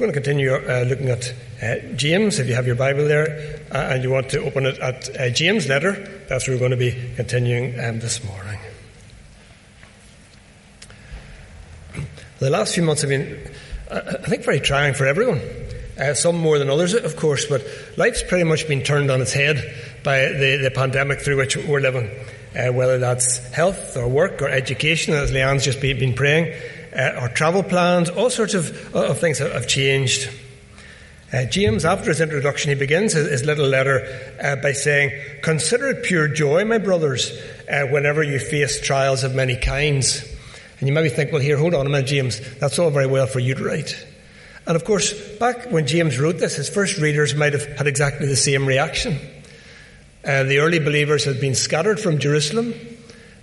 We're 0.00 0.06
going 0.06 0.14
to 0.14 0.20
continue 0.22 0.54
uh, 0.54 0.84
looking 0.88 1.10
at 1.10 1.34
uh, 1.62 1.94
James. 1.94 2.38
If 2.38 2.48
you 2.48 2.54
have 2.54 2.66
your 2.66 2.74
Bible 2.74 3.04
there 3.04 3.60
uh, 3.70 3.92
and 3.92 4.02
you 4.02 4.08
want 4.08 4.30
to 4.30 4.40
open 4.40 4.64
it 4.64 4.78
at 4.78 5.14
uh, 5.14 5.28
James' 5.28 5.68
letter, 5.68 5.92
that's 6.26 6.48
where 6.48 6.56
we're 6.56 6.58
going 6.58 6.70
to 6.70 6.78
be 6.78 7.12
continuing 7.16 7.78
um, 7.78 7.98
this 7.98 8.24
morning. 8.24 8.58
The 12.38 12.48
last 12.48 12.72
few 12.72 12.82
months 12.82 13.02
have 13.02 13.10
been, 13.10 13.46
uh, 13.90 14.00
I 14.24 14.26
think, 14.26 14.42
very 14.42 14.60
trying 14.60 14.94
for 14.94 15.04
everyone. 15.04 15.42
Uh, 16.00 16.14
some 16.14 16.36
more 16.36 16.58
than 16.58 16.70
others, 16.70 16.94
of 16.94 17.16
course, 17.16 17.44
but 17.44 17.62
life's 17.98 18.22
pretty 18.22 18.44
much 18.44 18.66
been 18.66 18.82
turned 18.82 19.10
on 19.10 19.20
its 19.20 19.34
head 19.34 19.56
by 20.02 20.20
the, 20.20 20.60
the 20.62 20.70
pandemic 20.74 21.20
through 21.20 21.36
which 21.36 21.58
we're 21.58 21.80
living. 21.80 22.08
whether 22.54 22.96
that's 22.96 23.36
health 23.52 23.98
or 23.98 24.08
work 24.08 24.40
or 24.40 24.48
education, 24.48 25.12
as 25.12 25.30
Leanne's 25.30 25.62
just 25.62 25.82
been 25.82 26.14
praying 26.14 26.54
uh, 26.94 27.20
our 27.20 27.28
travel 27.28 27.62
plans, 27.62 28.10
all 28.10 28.30
sorts 28.30 28.54
of, 28.54 28.94
of 28.94 29.18
things 29.18 29.38
have 29.38 29.68
changed. 29.68 30.28
Uh, 31.32 31.44
James, 31.44 31.84
after 31.84 32.08
his 32.08 32.20
introduction, 32.20 32.70
he 32.70 32.74
begins 32.74 33.12
his, 33.12 33.28
his 33.28 33.44
little 33.44 33.66
letter 33.66 34.34
uh, 34.42 34.56
by 34.56 34.72
saying, 34.72 35.12
Consider 35.42 35.90
it 35.90 36.04
pure 36.04 36.26
joy, 36.26 36.64
my 36.64 36.78
brothers, 36.78 37.30
uh, 37.70 37.86
whenever 37.86 38.22
you 38.22 38.40
face 38.40 38.80
trials 38.80 39.22
of 39.22 39.34
many 39.34 39.56
kinds. 39.56 40.24
And 40.80 40.88
you 40.88 40.94
maybe 40.94 41.08
think, 41.08 41.30
well, 41.30 41.40
here, 41.40 41.56
hold 41.56 41.74
on 41.74 41.86
a 41.86 41.88
minute, 41.88 42.06
James, 42.06 42.40
that's 42.58 42.78
all 42.78 42.90
very 42.90 43.06
well 43.06 43.26
for 43.26 43.38
you 43.38 43.54
to 43.54 43.62
write. 43.62 44.06
And 44.66 44.74
of 44.74 44.84
course, 44.84 45.12
back 45.38 45.70
when 45.70 45.86
James 45.86 46.18
wrote 46.18 46.38
this, 46.38 46.56
his 46.56 46.68
first 46.68 46.98
readers 46.98 47.34
might 47.34 47.52
have 47.52 47.66
had 47.76 47.86
exactly 47.86 48.26
the 48.26 48.36
same 48.36 48.66
reaction. 48.66 49.18
Uh, 50.24 50.42
the 50.44 50.58
early 50.58 50.80
believers 50.80 51.24
had 51.24 51.40
been 51.40 51.54
scattered 51.54 52.00
from 52.00 52.18
Jerusalem. 52.18 52.74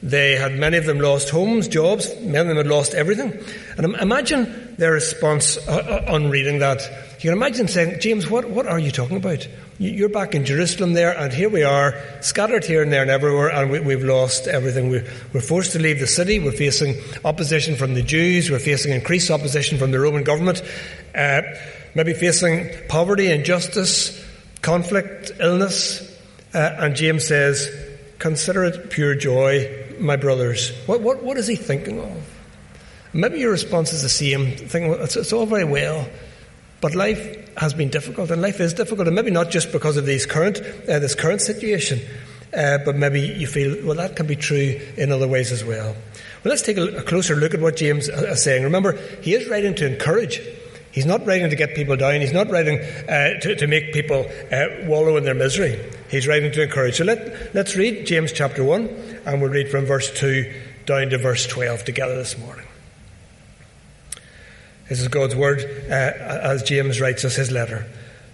They 0.03 0.35
had 0.35 0.53
many 0.59 0.77
of 0.77 0.85
them 0.85 0.99
lost 0.99 1.29
homes, 1.29 1.67
jobs, 1.67 2.13
many 2.21 2.37
of 2.37 2.47
them 2.47 2.57
had 2.57 2.67
lost 2.67 2.93
everything. 2.93 3.33
And 3.77 3.95
imagine 3.95 4.75
their 4.77 4.91
response 4.91 5.57
uh, 5.67 6.03
uh, 6.07 6.13
on 6.13 6.29
reading 6.29 6.59
that. 6.59 6.81
You 7.20 7.31
can 7.31 7.33
imagine 7.33 7.67
saying, 7.67 7.99
James, 7.99 8.29
what, 8.29 8.47
what 8.47 8.67
are 8.67 8.77
you 8.77 8.91
talking 8.91 9.17
about? 9.17 9.47
You're 9.79 10.09
back 10.09 10.35
in 10.35 10.45
Jerusalem 10.45 10.93
there, 10.93 11.17
and 11.17 11.34
here 11.34 11.49
we 11.49 11.63
are, 11.63 11.95
scattered 12.21 12.63
here 12.63 12.84
and 12.84 12.91
there 12.91 13.01
and 13.01 13.09
everywhere, 13.09 13.49
and 13.49 13.71
we, 13.71 13.93
have 13.93 14.04
lost 14.04 14.48
everything. 14.48 14.89
We're, 14.89 15.05
we're 15.34 15.41
forced 15.41 15.71
to 15.71 15.79
leave 15.79 15.99
the 15.99 16.07
city. 16.07 16.39
We're 16.39 16.51
facing 16.51 16.95
opposition 17.26 17.76
from 17.76 17.95
the 17.95 18.04
Jews. 18.04 18.51
We're 18.51 18.59
facing 18.59 18.93
increased 18.93 19.32
opposition 19.32 19.79
from 19.79 19.89
the 19.89 19.99
Roman 19.99 20.23
government. 20.23 20.61
Uh, 21.15 21.41
maybe 21.95 22.13
facing 22.13 22.70
poverty, 22.87 23.32
injustice, 23.32 24.23
conflict, 24.61 25.32
illness. 25.39 26.04
Uh, 26.54 26.76
and 26.79 26.95
James 26.95 27.26
says, 27.26 27.67
Consider 28.20 28.63
it 28.65 28.89
pure 28.89 29.13
joy 29.15 29.87
my 29.99 30.15
brothers. 30.15 30.71
What, 30.85 31.01
what, 31.01 31.23
what 31.23 31.37
is 31.37 31.48
he 31.48 31.55
thinking 31.55 31.99
of? 31.99 32.34
Maybe 33.13 33.40
your 33.40 33.51
response 33.51 33.93
is 33.93 34.04
the 34.04 34.09
same, 34.09 34.51
thinking, 34.55 34.93
it's, 34.93 35.15
it's 35.15 35.34
all 35.34 35.45
very 35.45 35.63
well, 35.63 36.07
but 36.81 36.93
life 36.93 37.55
has 37.57 37.73
been 37.73 37.89
difficult, 37.89 38.29
and 38.29 38.41
life 38.41 38.59
is 38.59 38.73
difficult, 38.73 39.07
and 39.07 39.15
maybe 39.15 39.31
not 39.31 39.49
just 39.49 39.71
because 39.71 39.98
of 39.98 40.05
these 40.05 40.26
current, 40.26 40.59
uh, 40.59 40.99
this 40.99 41.15
current 41.15 41.41
situation, 41.41 41.99
uh, 42.55 42.77
but 42.85 42.95
maybe 42.95 43.21
you 43.21 43.48
feel, 43.48 43.85
well, 43.85 43.95
that 43.95 44.15
can 44.15 44.27
be 44.27 44.35
true 44.35 44.79
in 44.95 45.12
other 45.12 45.27
ways 45.27 45.51
as 45.51 45.63
well. 45.63 45.95
Well, 46.43 46.51
let's 46.51 46.61
take 46.61 46.77
a, 46.77 47.01
closer 47.04 47.35
look 47.35 47.54
at 47.54 47.59
what 47.59 47.77
James 47.77 48.07
is 48.09 48.43
saying. 48.43 48.63
Remember, 48.63 48.93
he 49.21 49.34
is 49.34 49.49
writing 49.49 49.76
to 49.76 49.87
encourage. 49.87 50.41
He's 50.91 51.05
not 51.05 51.26
writing 51.26 51.49
to 51.49 51.55
get 51.55 51.76
people 51.76 51.95
down. 51.95 52.21
He's 52.21 52.34
not 52.34 52.49
writing 52.49 52.79
uh, 52.79 53.39
to, 53.41 53.55
to, 53.55 53.67
make 53.67 53.93
people 53.93 54.26
uh, 54.51 54.65
wallow 54.84 55.17
in 55.17 55.23
their 55.23 55.35
misery. 55.35 55.79
He's 56.10 56.27
writing 56.27 56.52
to 56.54 56.63
encourage. 56.63 56.98
So 56.98 57.04
let, 57.04 57.54
let's 57.54 57.76
read 57.76 58.05
James 58.05 58.32
chapter 58.32 58.63
1 58.63 59.22
and 59.26 59.41
we'll 59.41 59.52
read 59.52 59.70
from 59.70 59.86
verse 59.86 60.12
2 60.13 60.54
down 60.86 61.10
to 61.10 61.18
verse 61.18 61.46
12 61.48 61.84
together 61.84 62.16
this 62.16 62.38
morning. 62.38 62.66
This 64.88 65.02
is 65.02 65.09
God's 65.09 65.35
word 65.35 65.59
uh, 65.90 65.91
as 65.91 66.63
James 66.63 67.02
writes 67.02 67.25
us 67.25 67.35
his 67.35 67.52
letter. 67.52 67.85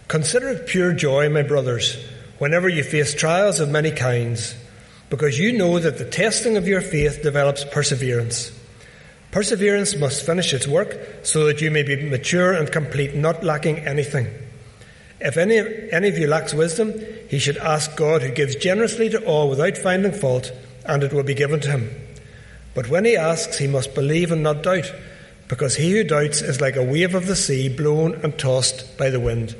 Consider 0.08 0.50
it 0.50 0.68
pure 0.68 0.94
joy, 0.94 1.30
my 1.30 1.42
brothers, 1.42 1.98
whenever 2.38 2.70
you 2.70 2.84
face 2.84 3.16
trials 3.16 3.60
of 3.60 3.70
many 3.70 3.90
kinds, 3.90 4.54
because 5.10 5.40
you 5.40 5.58
know 5.58 5.80
that 5.80 5.98
the 5.98 6.06
testing 6.06 6.58
of 6.58 6.68
your 6.68 6.82
faith 6.82 7.24
develops 7.24 7.64
perseverance. 7.64 8.52
Perseverance 9.32 9.96
must 9.96 10.24
finish 10.24 10.54
its 10.54 10.68
work 10.68 10.96
so 11.24 11.46
that 11.46 11.60
you 11.60 11.72
may 11.72 11.82
be 11.82 12.08
mature 12.08 12.54
and 12.54 12.72
complete, 12.72 13.16
not 13.16 13.44
lacking 13.44 13.80
anything. 13.80 14.28
If 15.20 15.38
any, 15.38 15.58
any 15.92 16.10
of 16.10 16.20
you 16.20 16.28
lacks 16.28 16.54
wisdom, 16.54 16.94
he 17.34 17.40
should 17.40 17.58
ask 17.58 17.96
God, 17.96 18.22
who 18.22 18.30
gives 18.30 18.56
generously 18.56 19.10
to 19.10 19.26
all 19.26 19.50
without 19.50 19.76
finding 19.76 20.12
fault 20.12 20.52
and 20.86 21.02
it 21.02 21.12
will 21.12 21.24
be 21.24 21.34
given 21.34 21.60
to 21.62 21.72
him. 21.72 21.90
But 22.76 22.90
when 22.90 23.06
he 23.06 23.18
asks, 23.18 23.58
he 23.58 23.66
must 23.66 23.96
believe 23.96 24.32
and 24.32 24.44
not 24.44 24.62
doubt, 24.62 24.94
because 25.48 25.76
he 25.76 25.94
who 25.94 26.04
doubts 26.04 26.44
is 26.44 26.62
like 26.62 26.76
a 26.76 26.84
wave 26.84 27.16
of 27.16 27.26
the 27.26 27.36
sea 27.36 27.70
blown 27.70 28.14
and 28.22 28.38
tossed 28.38 29.00
by 29.00 29.10
the 29.10 29.20
wind. 29.20 29.56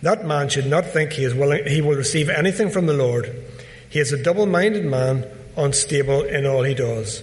That 0.00 0.24
man 0.24 0.48
should 0.48 0.64
not 0.64 0.86
think 0.86 1.12
he 1.12 1.24
is 1.24 1.34
willing 1.34 1.66
he 1.66 1.82
will 1.82 1.96
receive 1.96 2.30
anything 2.30 2.70
from 2.70 2.86
the 2.86 2.94
Lord. 2.94 3.44
He 3.90 3.98
is 3.98 4.10
a 4.14 4.22
double-minded 4.22 4.86
man, 4.86 5.26
unstable 5.54 6.22
in 6.22 6.46
all 6.46 6.62
he 6.62 6.72
does. 6.72 7.22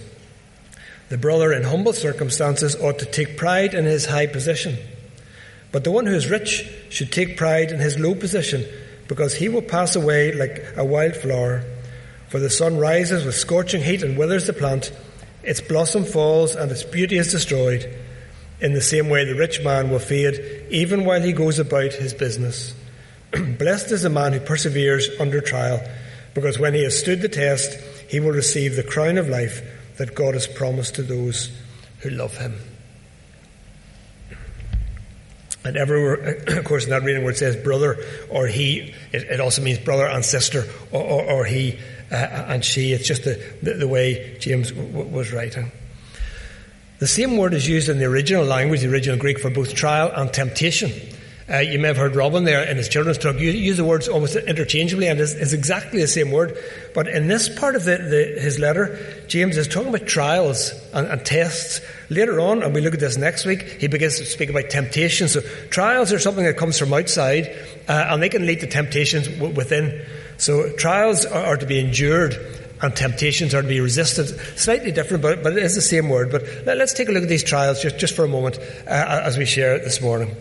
The 1.08 1.18
brother 1.18 1.52
in 1.52 1.64
humble 1.64 1.94
circumstances 1.94 2.76
ought 2.76 3.00
to 3.00 3.06
take 3.06 3.36
pride 3.36 3.74
in 3.74 3.86
his 3.86 4.06
high 4.06 4.28
position. 4.28 4.76
But 5.72 5.82
the 5.82 5.90
one 5.90 6.06
who 6.06 6.14
is 6.14 6.30
rich 6.30 6.64
should 6.90 7.10
take 7.10 7.36
pride 7.36 7.72
in 7.72 7.80
his 7.80 7.98
low 7.98 8.14
position, 8.14 8.64
because 9.10 9.34
he 9.34 9.48
will 9.48 9.60
pass 9.60 9.96
away 9.96 10.30
like 10.30 10.64
a 10.76 10.84
wild 10.84 11.16
flower. 11.16 11.64
For 12.28 12.38
the 12.38 12.48
sun 12.48 12.78
rises 12.78 13.24
with 13.24 13.34
scorching 13.34 13.82
heat 13.82 14.04
and 14.04 14.16
withers 14.16 14.46
the 14.46 14.52
plant, 14.52 14.92
its 15.42 15.60
blossom 15.60 16.04
falls 16.04 16.54
and 16.54 16.70
its 16.70 16.84
beauty 16.84 17.16
is 17.18 17.32
destroyed. 17.32 17.92
In 18.60 18.72
the 18.72 18.80
same 18.80 19.08
way, 19.08 19.24
the 19.24 19.34
rich 19.34 19.64
man 19.64 19.90
will 19.90 19.98
fade 19.98 20.68
even 20.70 21.04
while 21.04 21.20
he 21.20 21.32
goes 21.32 21.58
about 21.58 21.92
his 21.92 22.14
business. 22.14 22.72
Blessed 23.32 23.90
is 23.90 24.02
the 24.02 24.10
man 24.10 24.32
who 24.32 24.38
perseveres 24.38 25.10
under 25.18 25.40
trial, 25.40 25.80
because 26.32 26.60
when 26.60 26.74
he 26.74 26.84
has 26.84 26.96
stood 26.96 27.20
the 27.20 27.28
test, 27.28 27.80
he 28.08 28.20
will 28.20 28.30
receive 28.30 28.76
the 28.76 28.84
crown 28.84 29.18
of 29.18 29.28
life 29.28 29.60
that 29.96 30.14
God 30.14 30.34
has 30.34 30.46
promised 30.46 30.94
to 30.94 31.02
those 31.02 31.50
who 31.98 32.10
love 32.10 32.36
him. 32.36 32.54
And 35.64 35.76
everywhere, 35.76 36.42
of 36.46 36.64
course, 36.64 36.84
in 36.84 36.90
that 36.90 37.02
reading 37.02 37.22
where 37.22 37.32
it 37.32 37.38
says 37.38 37.56
brother 37.56 37.98
or 38.30 38.46
he, 38.46 38.94
it, 39.12 39.22
it 39.24 39.40
also 39.40 39.62
means 39.62 39.78
brother 39.78 40.06
and 40.06 40.24
sister 40.24 40.64
or, 40.90 41.02
or, 41.02 41.24
or 41.30 41.44
he 41.44 41.78
uh, 42.10 42.14
and 42.14 42.64
she. 42.64 42.92
It's 42.92 43.06
just 43.06 43.24
the, 43.24 43.42
the, 43.62 43.74
the 43.74 43.88
way 43.88 44.36
James 44.40 44.72
w- 44.72 45.06
was 45.06 45.32
writing. 45.32 45.70
The 46.98 47.06
same 47.06 47.36
word 47.38 47.54
is 47.54 47.66
used 47.66 47.88
in 47.88 47.98
the 47.98 48.04
original 48.04 48.44
language, 48.44 48.82
the 48.82 48.90
original 48.90 49.18
Greek, 49.18 49.38
for 49.38 49.48
both 49.48 49.74
trial 49.74 50.12
and 50.14 50.32
temptation. 50.32 50.92
Uh, 51.50 51.58
you 51.58 51.80
may 51.80 51.88
have 51.88 51.96
heard 51.96 52.14
Robin 52.14 52.44
there 52.44 52.62
in 52.62 52.76
his 52.76 52.88
children's 52.88 53.18
talk 53.18 53.36
use, 53.40 53.56
use 53.56 53.76
the 53.76 53.84
words 53.84 54.06
almost 54.06 54.36
interchangeably, 54.36 55.08
and 55.08 55.18
it's, 55.18 55.32
it's, 55.32 55.52
exactly 55.52 56.00
the 56.00 56.06
same 56.06 56.30
word. 56.30 56.56
But 56.94 57.08
in 57.08 57.26
this 57.26 57.48
part 57.48 57.74
of 57.74 57.84
the, 57.84 57.96
the, 57.96 58.40
his 58.40 58.60
letter, 58.60 59.24
James 59.26 59.56
is 59.56 59.66
talking 59.66 59.88
about 59.88 60.06
trials 60.06 60.72
and, 60.92 61.08
and, 61.08 61.24
tests. 61.26 61.80
Later 62.08 62.38
on, 62.38 62.62
and 62.62 62.72
we 62.72 62.80
look 62.80 62.94
at 62.94 63.00
this 63.00 63.16
next 63.16 63.46
week, 63.46 63.62
he 63.62 63.88
begins 63.88 64.18
to 64.18 64.26
speak 64.26 64.48
about 64.48 64.70
temptation. 64.70 65.26
So 65.26 65.40
trials 65.70 66.12
are 66.12 66.20
something 66.20 66.44
that 66.44 66.56
comes 66.56 66.78
from 66.78 66.92
outside, 66.92 67.48
uh, 67.88 68.06
and 68.10 68.22
they 68.22 68.28
can 68.28 68.46
lead 68.46 68.60
to 68.60 68.68
temptations 68.68 69.26
w- 69.26 69.54
within. 69.54 70.06
So 70.38 70.72
trials 70.76 71.26
are, 71.26 71.46
are 71.46 71.56
to 71.56 71.66
be 71.66 71.80
endured 71.80 72.36
and 72.82 72.94
temptations 72.94 73.54
are 73.54 73.62
to 73.62 73.68
be 73.68 73.80
resisted. 73.80 74.28
Slightly 74.56 74.92
different, 74.92 75.22
but, 75.22 75.42
but 75.42 75.52
it 75.52 75.62
is 75.62 75.74
the 75.74 75.82
same 75.82 76.08
word. 76.08 76.30
But 76.30 76.44
let, 76.64 76.80
us 76.80 76.92
take 76.92 77.08
a 77.08 77.12
look 77.12 77.24
at 77.24 77.28
these 77.28 77.44
trials 77.44 77.82
just, 77.82 77.98
just 77.98 78.14
for 78.14 78.24
a 78.24 78.28
moment 78.28 78.58
uh, 78.86 79.22
as 79.24 79.36
we 79.36 79.44
share 79.44 79.74
it 79.74 79.84
this 79.84 80.00
morning. 80.00 80.34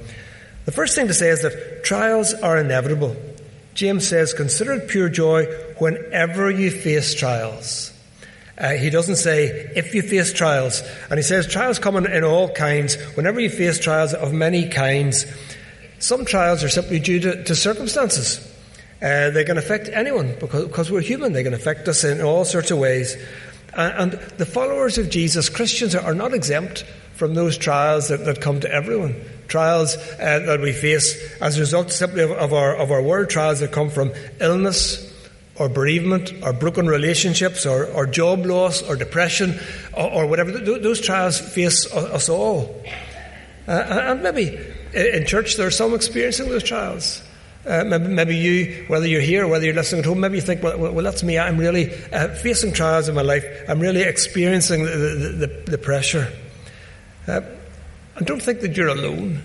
The 0.69 0.75
first 0.75 0.93
thing 0.93 1.07
to 1.07 1.15
say 1.15 1.29
is 1.29 1.41
that 1.41 1.83
trials 1.83 2.31
are 2.35 2.55
inevitable. 2.59 3.15
James 3.73 4.07
says, 4.07 4.35
consider 4.35 4.73
it 4.73 4.87
pure 4.87 5.09
joy 5.09 5.45
whenever 5.79 6.51
you 6.51 6.69
face 6.69 7.15
trials. 7.15 7.91
Uh, 8.55 8.73
he 8.73 8.91
doesn't 8.91 9.15
say 9.15 9.47
if 9.75 9.95
you 9.95 10.03
face 10.03 10.31
trials. 10.31 10.83
And 11.09 11.17
he 11.17 11.23
says 11.23 11.47
trials 11.47 11.79
come 11.79 11.95
in, 11.95 12.05
in 12.05 12.23
all 12.23 12.49
kinds. 12.49 12.97
Whenever 13.15 13.39
you 13.39 13.49
face 13.49 13.79
trials 13.79 14.13
of 14.13 14.31
many 14.31 14.69
kinds, 14.69 15.25
some 15.97 16.23
trials 16.23 16.63
are 16.63 16.69
simply 16.69 16.99
due 16.99 17.19
to, 17.19 17.43
to 17.45 17.55
circumstances. 17.55 18.37
Uh, 19.01 19.31
they 19.31 19.45
can 19.45 19.57
affect 19.57 19.89
anyone 19.89 20.35
because, 20.39 20.67
because, 20.67 20.91
we're 20.91 21.01
human. 21.01 21.33
They 21.33 21.43
can 21.43 21.55
affect 21.55 21.87
us 21.87 22.03
in 22.03 22.21
all 22.21 22.45
sorts 22.45 22.69
of 22.69 22.77
ways. 22.77 23.17
And, 23.73 24.13
and 24.13 24.21
the 24.37 24.45
followers 24.45 24.99
of 24.99 25.09
Jesus, 25.09 25.49
Christians, 25.49 25.95
are, 25.95 26.03
are, 26.03 26.13
not 26.13 26.35
exempt 26.35 26.83
from 27.15 27.33
those 27.33 27.57
trials 27.57 28.09
that, 28.09 28.23
that 28.25 28.39
come 28.39 28.59
to 28.59 28.71
everyone. 28.71 29.15
Trials 29.49 29.97
uh, 29.97 30.39
that 30.45 30.61
we 30.61 30.71
face 30.71 31.37
as 31.41 31.57
a 31.57 31.59
result 31.59 31.91
simply 31.91 32.21
of, 32.21 32.31
of, 32.31 32.53
our, 32.53 32.75
of 32.75 32.91
our 32.91 33.01
world, 33.01 33.29
trials 33.29 33.59
that 33.59 33.71
come 33.71 33.89
from 33.89 34.13
illness, 34.39 35.05
or 35.55 35.67
bereavement, 35.67 36.31
or 36.41 36.53
broken 36.53 36.87
relationships, 36.87 37.65
or, 37.65 37.87
or 37.87 38.05
job 38.05 38.45
loss, 38.45 38.81
or 38.81 38.95
depression, 38.95 39.59
or, 39.97 40.09
or 40.09 40.27
whatever. 40.27 40.51
Those 40.51 41.01
trials 41.01 41.39
face 41.39 41.91
us 41.93 42.29
all. 42.29 42.81
Uh, 43.67 43.71
and 43.71 44.23
maybe 44.23 44.57
in 44.93 45.25
church 45.25 45.57
there 45.57 45.67
are 45.67 45.71
some 45.71 45.93
experiencing 45.93 46.47
those 46.49 46.63
trials. 46.63 47.21
Uh, 47.65 47.83
maybe, 47.83 48.07
maybe, 48.07 48.35
you, 48.37 48.85
whether 48.87 49.05
you're 49.05 49.21
here 49.21 49.45
whether 49.45 49.65
you're 49.65 49.75
listening 49.75 49.99
at 49.99 50.05
home, 50.05 50.19
maybe 50.21 50.35
you 50.35 50.41
think, 50.41 50.63
well, 50.63 50.77
well 50.77 51.03
that's 51.03 51.23
me. 51.23 51.37
I'm 51.37 51.57
really 51.57 51.93
uh, 52.13 52.29
facing 52.35 52.71
trials 52.71 53.09
in 53.09 53.15
my 53.15 53.21
life. 53.21 53.45
I'm 53.67 53.79
really 53.79 54.01
experiencing 54.01 54.85
the, 54.85 54.91
the, 54.91 55.47
the, 55.47 55.71
the 55.71 55.77
pressure. 55.77 56.31
Uh, 57.27 57.41
and 58.19 58.27
don't 58.27 58.41
think 58.41 58.59
that 58.61 58.75
you're 58.75 58.89
alone. 58.89 59.41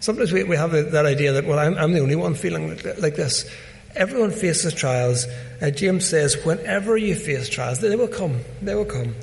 Sometimes 0.00 0.32
we, 0.32 0.42
we 0.42 0.56
have 0.56 0.72
that 0.72 1.06
idea 1.06 1.32
that, 1.32 1.46
well, 1.46 1.60
I'm, 1.60 1.78
I'm 1.78 1.92
the 1.92 2.00
only 2.00 2.16
one 2.16 2.34
feeling 2.34 2.70
like 2.98 3.14
this. 3.14 3.48
Everyone 3.94 4.32
faces 4.32 4.74
trials. 4.74 5.26
Uh, 5.62 5.70
James 5.70 6.06
says, 6.06 6.36
whenever 6.44 6.96
you 6.96 7.14
face 7.14 7.48
trials, 7.48 7.78
they 7.78 7.94
will 7.94 8.08
come. 8.08 8.40
They 8.62 8.74
will 8.74 8.84
come. 8.84 9.14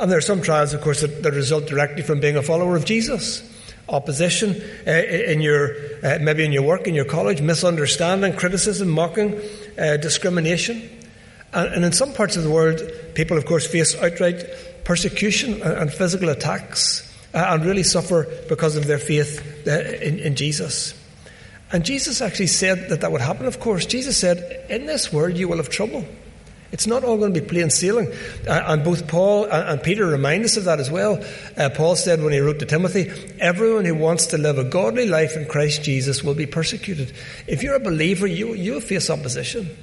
And 0.00 0.10
there 0.10 0.16
are 0.16 0.22
some 0.22 0.40
trials, 0.40 0.72
of 0.72 0.80
course, 0.80 1.02
that, 1.02 1.22
that 1.24 1.34
result 1.34 1.66
directly 1.66 2.02
from 2.02 2.20
being 2.20 2.36
a 2.36 2.42
follower 2.42 2.74
of 2.74 2.86
Jesus. 2.86 3.42
Opposition 3.88 4.62
uh, 4.86 4.90
in 4.90 5.42
your, 5.42 5.76
uh, 6.02 6.18
maybe 6.20 6.44
in 6.44 6.52
your 6.52 6.62
work, 6.62 6.88
in 6.88 6.94
your 6.94 7.04
college, 7.04 7.42
misunderstanding, 7.42 8.32
criticism, 8.34 8.88
mocking, 8.88 9.38
uh, 9.78 9.98
discrimination. 9.98 10.88
And, 11.52 11.74
and, 11.74 11.84
in 11.84 11.92
some 11.92 12.14
parts 12.14 12.36
of 12.36 12.44
the 12.44 12.50
world, 12.50 12.80
people, 13.14 13.36
of 13.36 13.44
course, 13.44 13.66
face 13.66 13.94
outright 13.94 14.42
persecution 14.84 15.60
and, 15.62 15.74
and 15.74 15.92
physical 15.92 16.30
attacks 16.30 17.05
and 17.36 17.64
really 17.64 17.82
suffer 17.82 18.26
because 18.48 18.76
of 18.76 18.86
their 18.86 18.98
faith 18.98 19.66
uh, 19.66 19.70
in, 19.70 20.18
in 20.18 20.36
Jesus. 20.36 20.94
And 21.72 21.84
Jesus 21.84 22.20
actually 22.20 22.46
said 22.46 22.90
that 22.90 23.00
that 23.00 23.12
would 23.12 23.20
happen, 23.20 23.46
of 23.46 23.60
course. 23.60 23.86
Jesus 23.86 24.16
said, 24.16 24.66
In 24.70 24.86
this 24.86 25.12
world 25.12 25.36
you 25.36 25.48
will 25.48 25.56
have 25.56 25.68
trouble. 25.68 26.04
It's 26.72 26.86
not 26.86 27.04
all 27.04 27.16
going 27.16 27.32
to 27.32 27.40
be 27.40 27.46
plain 27.46 27.70
sailing. 27.70 28.08
Uh, 28.46 28.62
and 28.66 28.84
both 28.84 29.06
Paul 29.06 29.44
and, 29.44 29.68
and, 29.68 29.82
Peter 29.82 30.06
remind 30.06 30.44
us 30.44 30.56
of 30.56 30.64
that 30.64 30.80
as 30.80 30.90
well. 30.90 31.24
Uh, 31.56 31.70
Paul 31.70 31.96
said 31.96 32.22
when 32.22 32.32
he 32.32 32.40
wrote 32.40 32.58
to 32.58 32.66
Timothy, 32.66 33.10
Everyone 33.38 33.84
who 33.84 33.94
wants 33.94 34.26
to 34.26 34.38
live 34.38 34.58
a 34.58 34.64
godly 34.64 35.06
life 35.06 35.36
in 35.36 35.46
Christ 35.46 35.82
Jesus 35.82 36.24
will 36.24 36.34
be 36.34 36.46
persecuted. 36.46 37.12
If 37.46 37.62
you're 37.62 37.76
a 37.76 37.80
believer, 37.80 38.26
you, 38.26 38.54
you'll 38.54 38.80
face 38.80 39.10
opposition. 39.10 39.76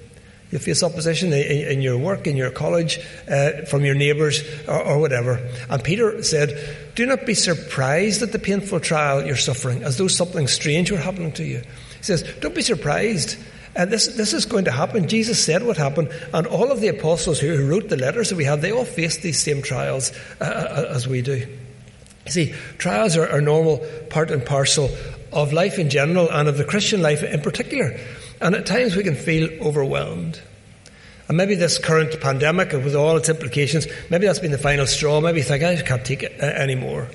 You'll 0.54 0.62
face 0.62 0.84
opposition 0.84 1.34
in, 1.34 1.68
in 1.68 1.82
your 1.82 1.98
work, 1.98 2.28
in 2.28 2.38
your 2.38 2.52
college, 2.52 3.00
uh, 3.28 3.66
from 3.66 3.84
your 3.84 3.96
neighbours, 3.96 4.44
or, 4.68 4.84
or 4.84 5.00
whatever. 5.00 5.42
And 5.68 5.84
Peter 5.84 6.22
said, 6.22 6.94
Do 6.94 7.08
not 7.08 7.26
be 7.26 7.34
surprised 7.34 8.22
at 8.22 8.34
the 8.34 8.38
painful 8.38 8.80
trial 8.80 9.26
you're 9.26 9.36
suffering, 9.36 9.82
as 9.82 9.98
though 9.98 10.08
something 10.08 10.48
strange 10.48 10.92
were 10.92 11.00
happening 11.00 11.32
to 11.32 11.44
you. 11.44 11.62
He 11.98 12.04
says, 12.04 12.22
Don't 12.40 12.54
be 12.54 12.62
surprised. 12.62 13.36
Uh, 13.76 13.86
this, 13.86 14.16
this 14.16 14.32
is 14.32 14.46
going 14.46 14.66
to 14.66 14.72
happen. 14.72 15.08
Jesus 15.08 15.44
said 15.44 15.64
what 15.64 15.76
happened, 15.76 16.10
and 16.36 16.46
all 16.46 16.72
of 16.72 16.82
the 16.82 16.90
apostles 16.90 17.40
who, 17.40 17.68
wrote 17.68 17.90
the 17.90 17.98
letters 17.98 18.30
that 18.30 18.36
we 18.36 18.44
have, 18.44 18.62
they 18.62 18.72
all 18.72 18.86
faced 18.86 19.24
these 19.24 19.42
same 19.42 19.64
trials 19.64 20.12
uh, 20.40 20.44
uh 20.44 20.86
as 20.94 21.08
we 21.08 21.24
do. 21.24 21.38
You 22.28 22.32
see, 22.32 22.54
trials 22.78 23.18
are, 23.18 23.26
a 23.26 23.42
normal 23.42 23.84
part 24.12 24.30
and 24.30 24.46
parcel 24.46 24.92
of 25.32 25.52
life 25.52 25.80
in 25.80 25.90
general 25.90 26.30
and 26.30 26.48
of 26.48 26.60
the 26.60 26.64
Christian 26.64 27.02
life 27.02 27.24
in 27.24 27.42
particular. 27.42 28.00
And 28.44 28.56
at 28.56 28.66
times 28.66 28.98
we 28.98 29.04
can 29.04 29.16
feel 29.16 29.50
overwhelmed. 29.62 30.42
And 31.30 31.38
maybe 31.38 31.56
this 31.56 31.78
current 31.78 32.20
pandemic, 32.20 32.74
with 32.74 32.94
all 32.94 33.16
its 33.16 33.30
implications, 33.30 33.88
maybe 34.10 34.26
that's 34.26 34.40
been 34.40 34.52
the 34.52 34.58
final 34.58 34.86
straw. 34.86 35.22
Maybe 35.22 35.38
you 35.38 35.46
think, 35.46 35.64
I 35.64 35.82
can't 35.82 36.04
take 36.04 36.24
it 36.24 36.34
uh, 36.42 36.46
anymore. 36.46 37.08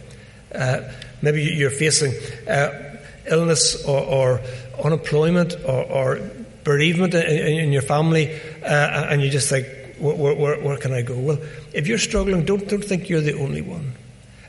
Uh, 0.55 0.91
maybe 1.21 1.43
you're 1.43 1.69
facing 1.69 2.15
uh, 2.49 2.97
illness 3.27 3.85
or, 3.85 4.01
or, 4.01 4.41
unemployment 4.83 5.55
or, 5.67 5.85
or 5.85 6.31
bereavement 6.65 7.13
in, 7.13 7.59
in, 7.59 7.73
your 7.73 7.83
family, 7.83 8.33
uh, 8.63 9.09
and 9.11 9.21
you 9.21 9.29
just 9.29 9.51
think, 9.51 9.67
where, 9.99 10.35
where, 10.35 10.61
where, 10.61 10.77
can 10.79 10.95
I 10.95 11.03
go? 11.03 11.19
Well, 11.19 11.39
if 11.75 11.87
you're 11.89 11.99
struggling, 11.99 12.45
don't, 12.47 12.67
don't 12.69 12.85
think 12.85 13.11
you're 13.11 13.21
the 13.21 13.39
only 13.39 13.61
one. 13.61 13.93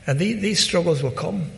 And 0.06 0.18
these, 0.18 0.40
these 0.40 0.60
struggles 0.60 1.02
will 1.02 1.10
come. 1.10 1.50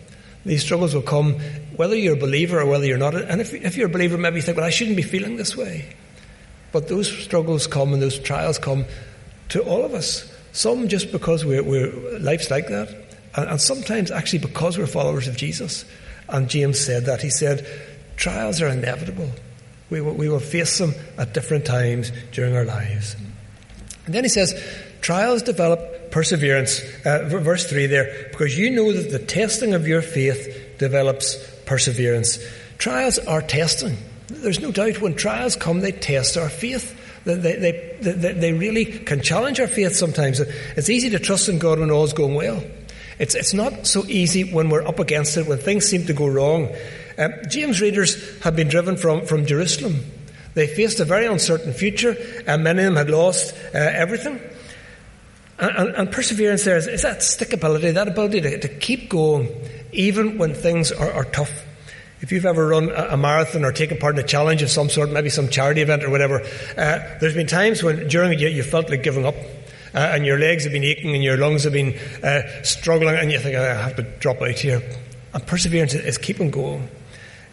These 0.44 0.62
struggles 0.62 0.94
will 0.94 1.02
come 1.02 1.38
whether 1.76 1.96
you're 1.96 2.14
a 2.14 2.20
believer 2.20 2.60
or 2.60 2.66
whether 2.66 2.86
you're 2.86 2.98
not. 2.98 3.14
And 3.14 3.40
if, 3.40 3.54
if 3.54 3.76
you're 3.76 3.86
a 3.86 3.92
believer, 3.92 4.18
maybe 4.18 4.36
you 4.36 4.42
think, 4.42 4.56
well, 4.56 4.66
I 4.66 4.70
shouldn't 4.70 4.96
be 4.96 5.02
feeling 5.02 5.36
this 5.36 5.56
way. 5.56 5.94
But 6.72 6.88
those 6.88 7.10
struggles 7.10 7.66
come 7.66 7.92
and 7.92 8.02
those 8.02 8.18
trials 8.18 8.58
come 8.58 8.86
to 9.50 9.62
all 9.62 9.84
of 9.84 9.94
us. 9.94 10.30
Some 10.52 10.88
just 10.88 11.12
because 11.12 11.44
we're, 11.44 11.62
we're 11.62 12.18
life's 12.18 12.50
like 12.50 12.68
that, 12.68 12.88
and, 13.36 13.48
and 13.48 13.60
sometimes 13.60 14.10
actually 14.10 14.40
because 14.40 14.78
we're 14.78 14.86
followers 14.86 15.28
of 15.28 15.36
Jesus. 15.36 15.84
And 16.28 16.48
James 16.48 16.80
said 16.80 17.06
that. 17.06 17.20
He 17.20 17.30
said, 17.30 17.66
trials 18.16 18.62
are 18.62 18.68
inevitable. 18.68 19.30
We 19.90 20.00
will, 20.00 20.14
we 20.14 20.28
will 20.28 20.40
face 20.40 20.78
them 20.78 20.94
at 21.18 21.34
different 21.34 21.66
times 21.66 22.12
during 22.32 22.56
our 22.56 22.64
lives. 22.64 23.16
And 24.06 24.14
then 24.14 24.24
he 24.24 24.30
says, 24.30 24.54
trials 25.02 25.42
develop 25.42 26.10
perseverance. 26.10 26.80
Uh, 27.04 27.28
verse 27.28 27.68
3 27.68 27.86
there, 27.86 28.28
because 28.30 28.58
you 28.58 28.70
know 28.70 28.92
that 28.92 29.10
the 29.10 29.18
testing 29.18 29.74
of 29.74 29.86
your 29.86 30.00
faith 30.00 30.76
develops 30.78 31.36
perseverance. 31.72 32.38
Trials 32.76 33.18
are 33.20 33.40
testing. 33.40 33.96
There's 34.28 34.60
no 34.60 34.72
doubt 34.72 35.00
when 35.00 35.14
trials 35.14 35.56
come, 35.56 35.80
they 35.80 35.92
test 35.92 36.36
our 36.36 36.50
faith. 36.50 36.94
They, 37.24 37.36
they, 37.36 37.96
they, 37.98 38.32
they, 38.34 38.52
really 38.52 38.84
can 38.84 39.22
challenge 39.22 39.58
our 39.58 39.66
faith 39.66 39.96
sometimes. 39.96 40.40
It's 40.40 40.90
easy 40.90 41.08
to 41.08 41.18
trust 41.18 41.48
in 41.48 41.58
God 41.58 41.78
when 41.78 41.90
all's 41.90 42.12
going 42.12 42.34
well. 42.34 42.62
It's, 43.18 43.34
it's 43.34 43.54
not 43.54 43.86
so 43.86 44.04
easy 44.04 44.52
when 44.52 44.68
we're 44.68 44.86
up 44.86 44.98
against 44.98 45.38
it, 45.38 45.46
when 45.46 45.56
things 45.56 45.86
seem 45.86 46.04
to 46.08 46.12
go 46.12 46.26
wrong. 46.26 46.68
Um, 47.16 47.32
James 47.48 47.80
readers 47.80 48.38
had 48.42 48.54
been 48.54 48.68
driven 48.68 48.98
from, 48.98 49.24
from 49.24 49.46
Jerusalem. 49.46 50.04
They 50.52 50.66
faced 50.66 51.00
a 51.00 51.06
very 51.06 51.24
uncertain 51.24 51.72
future, 51.72 52.14
and 52.46 52.64
many 52.64 52.80
of 52.80 52.84
them 52.84 52.96
had 52.96 53.08
lost 53.08 53.54
uh, 53.74 53.78
everything. 53.78 54.38
And, 55.58 55.76
and, 55.76 55.96
and, 55.96 56.12
perseverance 56.12 56.64
there 56.64 56.76
is, 56.76 56.86
is, 56.86 57.02
that 57.02 57.20
stickability, 57.20 57.94
that 57.94 58.08
ability 58.08 58.42
to, 58.42 58.58
to 58.60 58.68
keep 58.68 59.08
going, 59.08 59.48
even 59.92 60.38
when 60.38 60.54
things 60.54 60.90
are, 60.90 61.10
are 61.12 61.24
tough. 61.24 61.64
If 62.20 62.30
you've 62.30 62.46
ever 62.46 62.68
run 62.68 62.90
a, 62.90 63.16
marathon 63.16 63.64
or 63.64 63.72
taken 63.72 63.98
part 63.98 64.16
in 64.16 64.24
a 64.24 64.26
challenge 64.26 64.62
of 64.62 64.70
some 64.70 64.88
sort, 64.88 65.10
maybe 65.10 65.28
some 65.28 65.48
charity 65.48 65.80
event 65.80 66.04
or 66.04 66.10
whatever, 66.10 66.40
uh, 66.40 66.98
there's 67.20 67.34
been 67.34 67.48
times 67.48 67.82
when 67.82 68.06
during 68.06 68.32
it 68.32 68.38
you, 68.38 68.48
you 68.48 68.62
felt 68.62 68.88
like 68.90 69.02
giving 69.02 69.26
up. 69.26 69.34
Uh, 69.94 69.98
and 69.98 70.24
your 70.24 70.38
legs 70.38 70.64
have 70.64 70.72
been 70.72 70.84
aching 70.84 71.14
and 71.14 71.22
your 71.22 71.36
lungs 71.36 71.64
have 71.64 71.72
been 71.72 71.94
uh, 72.22 72.42
struggling, 72.62 73.14
and 73.14 73.30
you 73.30 73.38
think, 73.38 73.56
I 73.56 73.74
have 73.74 73.96
to 73.96 74.02
drop 74.20 74.40
out 74.40 74.50
here. 74.50 74.80
And 75.34 75.46
perseverance 75.46 75.94
is 75.94 76.16
keeping 76.16 76.50
going. 76.50 76.88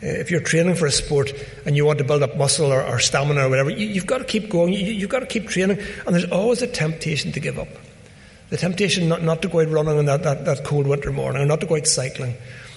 Uh, 0.01 0.07
if 0.07 0.31
you're 0.31 0.39
training 0.39 0.75
for 0.75 0.85
a 0.85 0.91
sport 0.91 1.33
and 1.65 1.75
you 1.75 1.85
want 1.85 1.97
to 1.97 2.05
build 2.05 2.23
up 2.23 2.37
muscle 2.37 2.71
or, 2.71 2.81
or 2.81 2.99
stamina 2.99 3.45
or 3.45 3.49
whatever, 3.49 3.69
you, 3.69 3.95
have 3.95 4.07
got 4.07 4.19
to 4.19 4.23
keep 4.23 4.49
going. 4.49 4.71
You, 4.71 5.01
have 5.01 5.09
got 5.09 5.19
to 5.19 5.25
keep 5.25 5.49
training. 5.49 5.79
And 6.05 6.15
there's 6.15 6.29
always 6.31 6.61
a 6.61 6.67
temptation 6.67 7.33
to 7.33 7.39
give 7.39 7.59
up. 7.59 7.67
The 8.49 8.57
temptation 8.57 9.07
not, 9.07 9.21
not 9.21 9.41
to 9.43 9.47
go 9.47 9.61
out 9.61 9.69
running 9.69 9.97
on 9.97 10.05
that, 10.05 10.23
that, 10.23 10.45
that 10.45 10.63
cold 10.63 10.87
winter 10.87 11.11
morning, 11.11 11.41
or 11.41 11.45
not 11.45 11.61
to 11.61 11.67
go 11.67 11.75
out 11.75 11.85
cycling, 11.85 12.35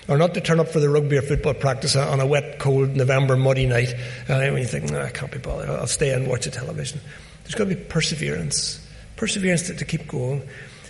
or 0.09 0.19
not 0.19 0.35
to 0.35 0.41
turn 0.41 0.61
up 0.61 0.69
for 0.69 0.81
the 0.81 0.89
rugby 0.89 1.17
or 1.17 1.23
football 1.23 1.55
practice 1.55 1.97
on 1.97 2.21
a 2.21 2.27
wet, 2.27 2.59
cold 2.59 2.95
November 2.95 3.37
muddy 3.37 3.67
night. 3.67 3.95
And 4.29 4.53
when 4.53 4.63
you 4.63 4.69
think, 4.69 4.91
no, 4.91 5.01
I 5.01 5.11
can't 5.11 5.33
be 5.33 5.39
bothered, 5.39 5.71
I'll 5.71 5.87
stay 5.87 6.11
and 6.11 6.27
watch 6.27 6.45
the 6.45 6.51
television. 6.51 7.01
There's 7.45 7.55
got 7.55 7.69
to 7.69 7.75
be 7.75 7.83
perseverance, 7.83 8.87
perseverance 9.17 9.67
to, 9.69 9.75
to 9.75 9.85
keep 9.85 10.09
going. 10.09 10.43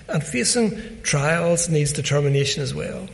And 0.09 0.23
facing 0.23 1.03
trials 1.03 1.69
needs 1.69 1.93
determination 1.93 2.63
as 2.63 2.75
well. 2.75 3.09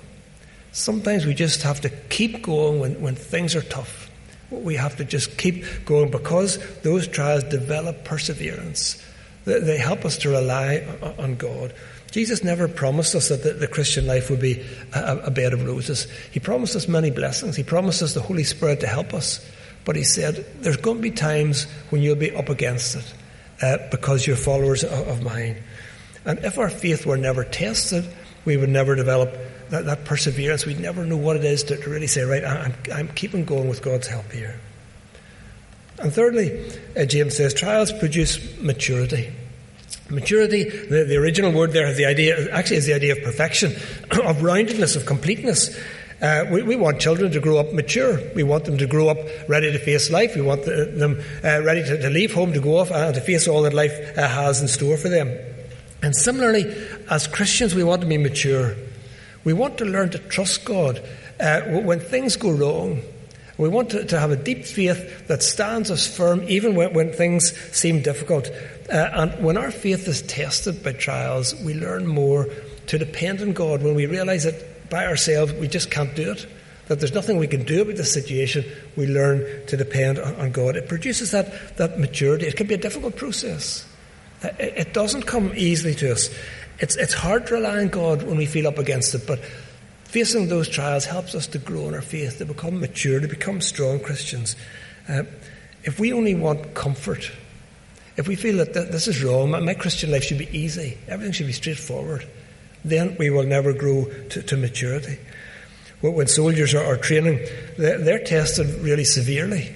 Sometimes 0.73 1.27
we 1.27 1.35
just 1.35 1.63
have 1.63 1.81
to 1.83 1.89
keep 1.89 2.43
going 2.43 2.81
when, 2.81 3.01
when 3.01 3.15
things 3.15 3.55
are 3.55 3.63
tough. 3.63 4.11
We 4.51 4.77
have 4.77 4.97
to 4.97 5.05
just 5.05 5.37
keep 5.37 5.65
going 5.85 6.11
because 6.11 6.59
those 6.81 7.07
trials 7.07 7.45
develop 7.45 8.05
perseverance. 8.05 9.03
They 9.45 9.79
help 9.79 10.05
us 10.05 10.19
to 10.19 10.31
rely 10.31 10.87
on 11.19 11.37
God. 11.37 11.73
Jesus 12.11 12.43
never 12.43 12.69
promised 12.69 13.15
us 13.15 13.29
that 13.29 13.61
the, 13.61 13.67
Christian 13.67 14.07
life 14.07 14.31
would 14.31 14.41
be 14.41 14.65
a, 14.95 15.31
bed 15.31 15.53
of 15.53 15.65
roses. 15.65 16.07
He 16.33 16.41
promised 16.41 16.75
us 16.75 16.89
many 16.89 17.11
blessings. 17.11 17.57
He 17.57 17.63
promised 17.63 18.03
us 18.03 18.15
the 18.15 18.23
Holy 18.23 18.45
Spirit 18.45 18.81
to 18.81 18.87
help 18.87 19.13
us. 19.13 19.47
But 19.85 19.97
He 19.97 20.05
said, 20.05 20.47
there's 20.61 20.79
going 20.79 20.99
to 20.99 21.03
be 21.03 21.11
times 21.11 21.65
when 21.91 22.03
you'll 22.03 22.17
be 22.17 22.35
up 22.35 22.49
against 22.49 22.97
it 22.97 23.15
uh, 23.63 23.79
because 23.91 24.27
you're 24.27 24.37
followers 24.37 24.85
of, 24.85 25.09
of, 25.09 25.23
mine. 25.23 25.63
And 26.25 26.39
if 26.41 26.59
our 26.59 26.71
faith 26.71 27.05
were 27.05 27.17
never 27.17 27.45
tested, 27.45 28.07
we 28.45 28.57
would 28.57 28.69
never 28.69 28.95
develop 28.95 29.37
that, 29.71 29.85
that 29.87 30.05
perseverance. 30.05 30.65
We'd 30.65 30.81
never 30.81 31.05
know 31.05 31.17
what 31.17 31.37
it 31.37 31.45
is 31.45 31.65
to, 31.65 31.77
to 31.77 31.91
really 31.91 32.07
say, 32.07 32.23
right, 32.23 32.45
I'm, 32.45 32.75
I'm 32.93 33.09
keeping 33.09 33.45
going 33.45 33.69
with 33.69 33.83
God's 33.83 34.07
help 34.07 34.31
here. 34.33 34.59
And 36.01 36.13
thirdly, 36.13 36.71
uh, 36.97 37.05
James 37.05 37.37
says, 37.37 37.55
trials 37.55 37.93
produce 37.93 38.59
maturity. 38.61 39.33
Maturity, 40.11 40.65
the, 40.65 41.05
the 41.05 41.17
original 41.17 41.53
word 41.53 41.73
there 41.73 41.87
has 41.87 41.97
the 41.97 42.07
idea, 42.07 42.51
actually 42.51 42.77
is 42.77 42.87
the 42.87 42.95
idea 42.95 43.13
of 43.13 43.23
perfection, 43.23 43.73
of 44.11 44.39
roundedness, 44.39 44.97
of 44.97 45.07
completeness. 45.07 45.77
Uh, 46.21 46.47
we, 46.51 46.63
we, 46.63 46.77
want 46.77 46.99
children 47.01 47.31
to 47.31 47.41
grow 47.41 47.59
up 47.59 47.73
mature. 47.73 48.21
We 48.35 48.43
want 48.43 48.65
them 48.65 48.79
to 48.79 48.87
grow 48.87 49.09
up 49.09 49.19
ready 49.49 49.71
to 49.71 49.79
face 49.79 50.11
life. 50.11 50.35
We 50.35 50.43
want 50.43 50.65
the, 50.65 50.87
them 50.87 51.21
uh, 51.45 51.63
ready 51.63 51.85
to, 51.85 52.01
to, 52.01 52.11
leave 52.11 52.35
home, 52.35 52.53
to 52.55 52.61
go 52.61 52.79
off 52.79 52.91
and 52.91 53.15
to 53.15 53.21
face 53.21 53.47
all 53.47 53.63
that 53.63 53.75
life 53.75 54.17
uh, 54.17 54.27
has 54.27 54.61
in 54.61 54.69
store 54.69 54.97
for 54.97 55.09
them. 55.09 55.37
And 56.03 56.15
similarly, 56.17 56.65
as 57.11 57.27
Christians, 57.27 57.75
we 57.75 57.85
want 57.85 58.01
to 58.01 58.07
be 58.07 58.19
mature. 58.19 58.75
We 59.45 59.53
want 59.53 59.79
to 59.79 59.85
learn 59.85 60.11
to 60.11 60.19
trust 60.19 60.65
God 60.65 61.03
uh, 61.39 61.61
when 61.63 62.01
things 62.01 62.37
go 62.37 62.51
wrong. 62.51 63.03
We 63.59 63.69
want 63.69 63.91
to, 63.91 64.05
to, 64.05 64.21
have 64.21 64.31
a 64.31 64.37
deep 64.37 64.65
faith 64.65 65.27
that 65.27 65.43
stands 65.43 65.91
us 65.91 66.07
firm 66.07 66.45
even 66.49 66.77
when, 66.77 66.95
when 66.95 67.13
things 67.13 67.57
seem 67.77 68.03
difficult. 68.03 68.49
Uh, 68.91 69.11
and 69.13 69.45
when 69.45 69.57
our 69.57 69.73
faith 69.73 70.07
is 70.07 70.23
tested 70.23 70.83
by 70.85 70.93
trials, 70.93 71.55
we 71.63 71.75
learn 71.75 72.07
more 72.07 72.49
to 72.87 72.99
depend 72.99 73.41
on 73.41 73.53
God. 73.53 73.83
When 73.83 73.97
we 73.97 74.07
realize 74.07 74.45
that 74.45 74.89
by 74.89 75.07
ourselves 75.07 75.53
we 75.55 75.67
just 75.67 75.91
can't 75.91 76.15
do 76.15 76.31
it, 76.33 76.47
that 76.87 77.01
there's 77.01 77.13
nothing 77.13 77.37
we 77.37 77.49
can 77.49 77.65
do 77.65 77.83
about 77.83 77.97
the 77.97 78.05
situation, 78.05 78.65
we 78.97 79.07
learn 79.07 79.67
to 79.67 79.77
depend 79.77 80.19
on, 80.19 80.53
God. 80.53 80.77
It 80.77 80.89
produces 80.89 81.33
that, 81.33 81.77
that 81.77 81.99
maturity. 81.99 82.47
It 82.47 82.57
can 82.57 82.67
be 82.67 82.75
a 82.75 82.79
difficult 82.79 83.17
process. 83.17 83.87
Uh, 84.43 84.49
it, 84.59 84.75
it 84.77 84.95
doesn't 84.95 85.23
come 85.23 85.53
easily 85.55 85.95
to 85.97 86.13
us. 86.13 86.31
It's, 86.79 86.97
it's 86.97 87.13
hard 87.13 87.47
to 87.49 87.55
rely 87.55 87.79
on 87.79 87.89
God 87.89 88.23
when 88.23 88.37
we 88.37 88.47
feel 88.47 88.69
up 88.69 88.79
against 88.79 89.15
it, 89.15 89.27
but 89.27 89.41
Facing 90.09 90.49
those 90.49 90.71
trials 90.71 91.05
helps 91.05 91.35
us 91.35 91.47
to 91.49 91.59
grow 91.59 91.87
in 91.89 91.95
our 91.95 92.01
faith, 92.01 92.39
to 92.39 92.47
become 92.47 92.81
mature, 92.81 93.21
to 93.21 93.29
become 93.29 93.61
strong 93.61 94.01
Christians. 94.01 94.57
Uh, 95.07 95.25
if 95.85 96.01
we 96.01 96.15
only 96.15 96.35
want 96.35 96.73
comfort, 96.73 97.31
if 98.17 98.27
we 98.27 98.35
feel 98.35 98.57
that 98.57 98.73
this 98.73 99.07
is 99.07 99.23
wrong, 99.23 99.51
my, 99.51 99.61
my, 99.61 99.75
Christian 99.75 100.11
life 100.11 100.25
should 100.25 100.39
be 100.39 100.49
easy, 100.51 100.97
everything 101.09 101.33
should 101.35 101.47
be 101.47 101.53
straightforward, 101.53 102.27
then 102.87 103.17
we 103.19 103.29
will 103.29 103.43
never 103.43 103.75
grow 103.75 104.07
to, 104.31 104.43
to 104.43 104.57
maturity. 104.57 105.19
When 106.01 106.27
soldiers 106.27 106.75
are, 106.75 106.87
are 106.87 106.97
training, 106.97 107.47
they're, 107.77 107.99
they're, 107.99 108.25
tested 108.25 108.67
really 108.81 109.05
severely. 109.05 109.75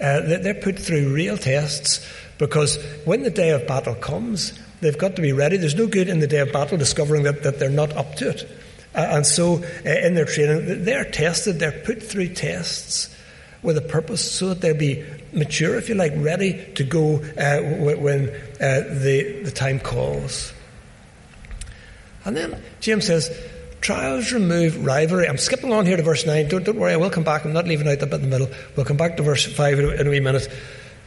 Uh, 0.00 0.20
they're 0.22 0.54
put 0.54 0.78
through 0.78 1.12
real 1.12 1.36
tests 1.36 2.06
because 2.38 2.82
when 3.04 3.24
the 3.24 3.30
day 3.30 3.50
of 3.50 3.66
battle 3.66 3.94
comes, 3.94 4.58
they've 4.80 4.96
got 4.96 5.16
to 5.16 5.22
be 5.22 5.32
ready. 5.32 5.58
There's 5.58 5.74
no 5.74 5.86
good 5.86 6.08
in 6.08 6.20
the 6.20 6.26
day 6.26 6.38
of 6.38 6.50
battle 6.50 6.78
discovering 6.78 7.24
that, 7.24 7.42
that 7.42 7.58
they're 7.58 7.68
not 7.68 7.92
up 7.94 8.14
to 8.16 8.30
it. 8.30 8.48
And 8.96 9.26
so, 9.26 9.62
uh, 9.62 9.88
in 9.88 10.14
their 10.14 10.24
training, 10.24 10.84
they're 10.84 11.04
tested, 11.04 11.58
they're 11.58 11.70
put 11.84 12.02
through 12.02 12.34
tests 12.34 13.14
with 13.62 13.76
a 13.76 13.82
purpose 13.82 14.30
so 14.30 14.48
that 14.48 14.60
they'll 14.60 14.74
be 14.74 15.04
mature, 15.32 15.76
if 15.76 15.88
you 15.88 15.94
like, 15.94 16.12
ready 16.16 16.72
to 16.74 16.84
go 16.84 17.16
uh, 17.16 17.60
when 17.60 18.28
uh, 18.60 18.80
the, 18.88 19.42
the 19.44 19.50
time 19.50 19.78
calls. 19.78 20.52
And 22.24 22.36
then 22.36 22.62
James 22.80 23.06
says, 23.06 23.30
Trials 23.82 24.32
remove 24.32 24.84
rivalry. 24.84 25.28
I'm 25.28 25.36
skipping 25.36 25.72
on 25.72 25.86
here 25.86 25.96
to 25.96 26.02
verse 26.02 26.26
9. 26.26 26.48
Don't, 26.48 26.64
don't 26.64 26.76
worry, 26.76 26.92
I 26.92 26.96
will 26.96 27.10
come 27.10 27.22
back. 27.22 27.44
I'm 27.44 27.52
not 27.52 27.68
leaving 27.68 27.86
out 27.86 28.00
the 28.00 28.06
bit 28.06 28.16
in 28.16 28.22
the 28.22 28.38
middle. 28.38 28.48
We'll 28.74 28.86
come 28.86 28.96
back 28.96 29.16
to 29.18 29.22
verse 29.22 29.44
5 29.46 29.78
in 29.78 30.06
a 30.06 30.10
wee 30.10 30.18
minute. 30.18 30.48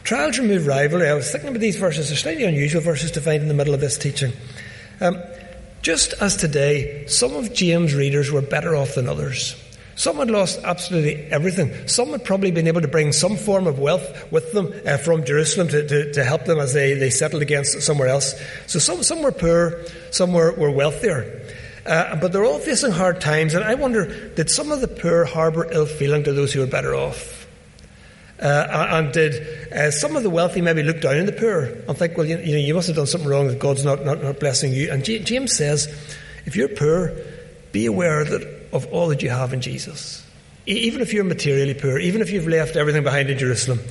Trials 0.04 0.40
remove 0.40 0.66
rivalry. 0.66 1.10
I 1.10 1.14
was 1.14 1.30
thinking 1.30 1.50
about 1.50 1.60
these 1.60 1.76
verses. 1.76 2.08
They're 2.08 2.18
slightly 2.18 2.46
unusual 2.46 2.82
verses 2.82 3.12
to 3.12 3.22
find 3.22 3.42
in 3.42 3.50
the 3.50 3.54
middle 3.54 3.74
of 3.74 3.82
this 3.82 3.98
teaching. 3.98 4.32
Um, 5.02 5.22
just 5.82 6.14
as 6.22 6.36
today, 6.36 7.06
some 7.08 7.36
of 7.36 7.54
James' 7.54 7.94
readers 7.94 8.32
were 8.32 8.42
better 8.42 8.76
off 8.76 8.96
than 8.96 9.08
others. 9.08 9.56
Some 9.96 10.16
had 10.16 10.32
lost 10.32 10.62
absolutely 10.64 11.26
everything. 11.26 11.88
Some 11.88 12.12
had 12.12 12.24
probably 12.24 12.52
been 12.52 12.68
able 12.68 12.80
to 12.80 12.88
bring 12.88 13.12
some 13.12 13.36
form 13.36 13.68
of 13.68 13.80
wealth 13.80 14.32
with 14.32 14.54
them 14.54 14.74
uh, 14.86 14.96
from 14.96 15.26
Jerusalem 15.26 15.68
to, 15.68 15.86
to, 15.86 16.14
to, 16.14 16.24
help 16.24 16.46
them 16.46 16.58
as 16.58 16.74
they, 16.74 16.94
they 16.94 17.10
settled 17.10 17.42
against 17.42 17.82
somewhere 17.82 18.08
else. 18.08 18.34
So 18.66 18.80
some, 18.80 19.04
some 19.04 19.22
were 19.22 19.34
poor, 19.34 19.84
some 20.12 20.32
were, 20.32 20.54
were 20.54 20.72
wealthier. 20.72 21.42
Uh, 21.86 22.16
but 22.16 22.32
they're 22.32 22.46
all 22.46 22.60
facing 22.60 22.92
hard 22.92 23.20
times, 23.20 23.54
and 23.54 23.64
I 23.64 23.76
wonder 23.76 24.30
did 24.30 24.50
some 24.50 24.72
of 24.72 24.80
the 24.80 24.88
poor 24.88 25.26
harbour 25.26 25.68
ill 25.70 25.86
feeling 25.86 26.24
to 26.24 26.34
those 26.34 26.54
who 26.54 26.62
were 26.62 26.68
better 26.68 26.96
off? 26.96 27.39
Uh, 28.42 28.88
and 28.92 29.12
did 29.12 29.74
uh, 29.74 29.92
some 29.92 30.16
of 30.16 30.24
the 30.24 30.30
wealthy 30.30 30.62
maybe 30.62 30.82
look 30.82 31.02
down 31.02 31.20
on 31.20 31.26
the 31.26 31.34
poor 31.34 31.64
and 31.64 31.98
think, 31.98 32.16
well, 32.16 32.26
you, 32.26 32.38
you, 32.38 32.54
know, 32.54 32.58
you 32.58 32.74
must 32.74 32.88
have 32.88 32.96
done 32.96 33.06
something 33.06 33.30
wrong 33.30 33.48
that 33.48 33.60
God's 33.60 33.84
not, 33.84 34.06
not, 34.06 34.24
not 34.24 34.40
blessing 34.40 34.72
you? 34.72 34.90
And 34.90 35.04
J- 35.04 35.20
James 35.20 35.54
says, 35.54 35.88
if 36.46 36.56
you're 36.56 36.70
poor, 36.70 37.14
be 37.74 37.86
aware 37.86 38.24
that, 38.24 38.70
of 38.72 38.86
all 38.94 39.10
that 39.10 39.22
you 39.22 39.30
have 39.30 39.52
in 39.52 39.60
Jesus. 39.60 40.26
E- 40.66 40.72
even 40.72 41.02
if 41.02 41.12
you're 41.12 41.26
materially 41.26 41.74
poor, 41.74 42.00
even 42.00 42.22
if 42.22 42.32
you've 42.32 42.48
left 42.48 42.78
everything 42.78 43.04
behind 43.04 43.30
in 43.30 43.38
Jerusalem, 43.38 43.82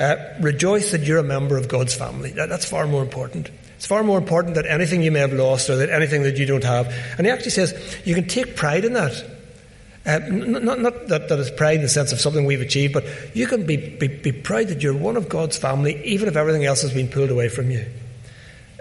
uh, 0.00 0.16
rejoice 0.40 0.90
that 0.90 1.02
you're 1.02 1.18
a 1.18 1.22
member 1.22 1.56
of 1.56 1.68
God's 1.68 1.94
family. 1.94 2.32
That, 2.32 2.48
that's 2.48 2.64
far 2.64 2.88
more 2.88 3.02
important. 3.02 3.50
It's 3.76 3.86
far 3.86 4.02
more 4.02 4.18
important 4.18 4.54
than 4.54 4.66
anything 4.66 5.02
you 5.02 5.12
may 5.12 5.20
have 5.20 5.32
lost 5.32 5.70
or 5.70 5.76
that 5.76 5.90
anything 5.90 6.22
that 6.24 6.36
you 6.36 6.46
don't 6.46 6.64
have. 6.64 6.92
And 7.16 7.26
he 7.26 7.32
actually 7.32 7.50
says 7.50 8.00
you 8.04 8.14
can 8.14 8.26
take 8.26 8.56
pride 8.56 8.84
in 8.84 8.94
that. 8.94 9.24
Uh, 10.06 10.18
not, 10.28 10.78
not 10.80 11.08
that, 11.08 11.28
that 11.28 11.38
it's 11.38 11.50
pride 11.50 11.76
in 11.76 11.82
the 11.82 11.88
sense 11.88 12.12
of 12.12 12.20
something 12.20 12.44
we've 12.44 12.60
achieved, 12.60 12.92
but 12.92 13.04
you 13.34 13.46
can 13.46 13.64
be, 13.64 13.76
be, 13.76 14.06
be 14.06 14.32
proud 14.32 14.68
that 14.68 14.82
you're 14.82 14.96
one 14.96 15.16
of 15.16 15.30
God's 15.30 15.56
family, 15.56 16.04
even 16.04 16.28
if 16.28 16.36
everything 16.36 16.66
else 16.66 16.82
has 16.82 16.92
been 16.92 17.08
pulled 17.08 17.30
away 17.30 17.48
from 17.48 17.70
you. 17.70 17.86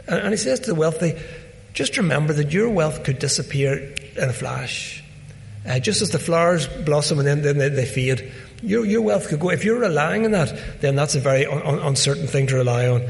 And, 0.08 0.20
and 0.20 0.30
he 0.32 0.38
says 0.38 0.60
to 0.62 0.68
the 0.68 0.76
wealthy, 0.76 1.18
just 1.74 1.96
remember 1.98 2.34
that 2.34 2.52
your 2.52 2.70
wealth 2.70 3.06
could 3.06 3.20
disappear 3.20 3.94
in 4.18 4.30
a 4.30 4.34
flash. 4.34 5.02
Uh, 5.66 5.80
just 5.80 6.02
as 6.02 6.10
the 6.10 6.20
flowers 6.20 6.68
blossom 6.68 7.20
and 7.20 7.28
then, 7.28 7.42
then 7.42 7.58
they, 7.58 7.70
they, 7.70 7.86
fade, 7.86 8.30
your, 8.62 8.86
your 8.86 9.02
wealth 9.02 9.30
could 9.30 9.40
go. 9.40 9.50
If 9.50 9.64
you're 9.64 9.80
relying 9.80 10.26
on 10.26 10.32
that, 10.32 10.82
then 10.82 10.96
that's 10.96 11.16
a 11.16 11.22
very 11.22 11.46
un, 11.46 11.62
un, 11.62 11.80
uncertain 11.80 12.28
thing 12.28 12.48
to 12.48 12.56
rely 12.56 12.88
on. 12.88 13.08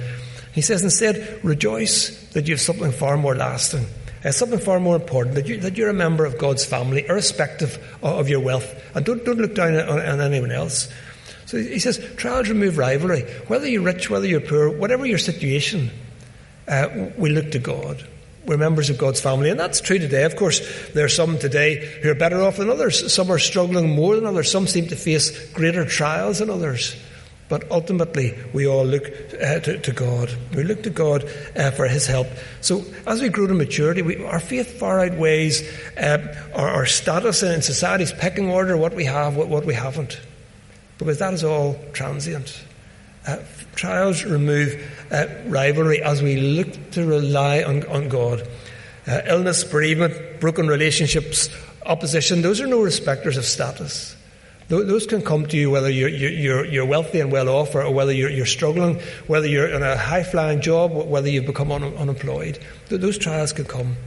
He 0.53 0.61
says 0.61 0.83
instead, 0.83 1.43
rejoice 1.43 2.29
that 2.33 2.47
you 2.47 2.53
have 2.53 2.61
something 2.61 2.91
far 2.91 3.17
more 3.17 3.35
lasting. 3.35 3.87
Something 4.31 4.59
far 4.59 4.79
more 4.79 4.95
important, 4.95 5.35
that, 5.35 5.47
you, 5.47 5.57
that 5.57 5.77
you're 5.77 5.89
a 5.89 5.93
member 5.93 6.25
of 6.25 6.37
God's 6.37 6.63
family, 6.63 7.05
irrespective 7.07 7.75
of, 8.01 8.19
of 8.19 8.29
your 8.29 8.39
wealth. 8.39 8.73
And 8.95 9.05
don't, 9.05 9.23
don't 9.25 9.37
look 9.37 9.55
down 9.55 9.75
on, 9.75 9.99
on 9.99 10.21
anyone 10.21 10.51
else. 10.51 10.87
So 11.45 11.57
he 11.57 11.79
says, 11.79 11.99
trials 12.15 12.49
remove 12.49 12.77
rivalry. 12.77 13.23
Whether 13.47 13.67
you're 13.67 13.81
rich, 13.81 14.09
whether 14.09 14.25
you're 14.25 14.39
poor, 14.39 14.69
whatever 14.69 15.05
your 15.05 15.17
situation, 15.17 15.91
uh, 16.67 17.09
we 17.17 17.31
look 17.31 17.51
to 17.51 17.59
God. 17.59 18.07
We're 18.45 18.57
members 18.57 18.89
of 18.89 18.97
God's 18.97 19.21
family, 19.21 19.49
and 19.49 19.59
that's 19.59 19.79
true 19.79 19.99
today. 19.99 20.23
Of 20.23 20.35
course, 20.35 20.61
there 20.91 21.05
are 21.05 21.09
some 21.09 21.37
today 21.39 21.99
who 22.01 22.09
are 22.09 22.15
better 22.15 22.41
off 22.41 22.57
than 22.57 22.69
others. 22.69 23.13
Some 23.13 23.31
are 23.31 23.39
struggling 23.39 23.95
more 23.95 24.15
than 24.15 24.25
others. 24.25 24.51
Some 24.51 24.67
seem 24.67 24.87
to 24.87 24.95
face 24.95 25.51
greater 25.51 25.85
trials 25.85 26.39
than 26.39 26.49
others. 26.49 26.95
But 27.53 27.69
ultimately, 27.69 28.33
we 28.51 28.65
all 28.65 28.83
look 28.83 29.05
uh, 29.39 29.59
to, 29.59 29.77
to, 29.77 29.91
God. 29.91 30.35
We 30.55 30.63
look 30.63 30.81
to 30.81 30.89
God 30.89 31.29
uh, 31.55 31.69
for 31.69 31.87
His 31.87 32.07
help. 32.07 32.25
So, 32.61 32.83
as 33.05 33.21
we 33.21 33.29
grow 33.29 33.45
to 33.45 33.53
maturity, 33.53 34.01
we, 34.01 34.25
our 34.25 34.39
faith 34.39 34.79
far 34.79 35.01
outweighs 35.01 35.61
uh, 35.95 36.35
our, 36.55 36.67
our, 36.67 36.85
status 36.87 37.43
in 37.43 37.61
society's 37.61 38.11
pecking 38.11 38.49
order, 38.49 38.75
what 38.75 38.95
we 38.95 39.05
have, 39.05 39.35
what, 39.35 39.49
what 39.49 39.65
we 39.65 39.75
haven't. 39.75 40.19
Because 40.97 41.19
that 41.19 41.35
is 41.35 41.43
all 41.43 41.79
transient. 41.93 42.59
Uh, 43.27 43.37
trials 43.75 44.25
remove 44.25 44.73
uh, 45.11 45.27
rivalry 45.45 46.01
as 46.01 46.23
we 46.23 46.37
look 46.37 46.89
to 46.93 47.05
rely 47.05 47.61
on, 47.61 47.85
on 47.85 48.09
God. 48.09 48.47
Uh, 49.05 49.21
illness, 49.27 49.63
bereavement, 49.63 50.39
broken 50.39 50.67
relationships, 50.67 51.49
opposition, 51.85 52.41
those 52.41 52.59
are 52.59 52.65
no 52.65 52.81
respecters 52.81 53.37
of 53.37 53.45
status. 53.45 54.15
Those 54.81 55.05
can 55.05 55.21
come 55.21 55.45
to 55.47 55.57
you 55.57 55.69
whether 55.69 55.89
you're, 55.89 56.09
you're, 56.09 56.65
you're 56.65 56.85
wealthy 56.85 57.19
and 57.19 57.31
well 57.31 57.49
off 57.49 57.75
or 57.75 57.91
whether 57.91 58.13
you're, 58.13 58.29
you're 58.29 58.45
struggling, 58.45 58.99
whether 59.27 59.47
you're 59.47 59.67
in 59.67 59.83
a 59.83 59.97
high 59.97 60.23
flying 60.23 60.61
job, 60.61 60.93
whether 60.93 61.29
you've 61.29 61.45
become 61.45 61.71
un- 61.71 61.95
unemployed. 61.95 62.59
Those 62.89 63.17
trials 63.17 63.51
can 63.51 63.65
come. 63.65 63.97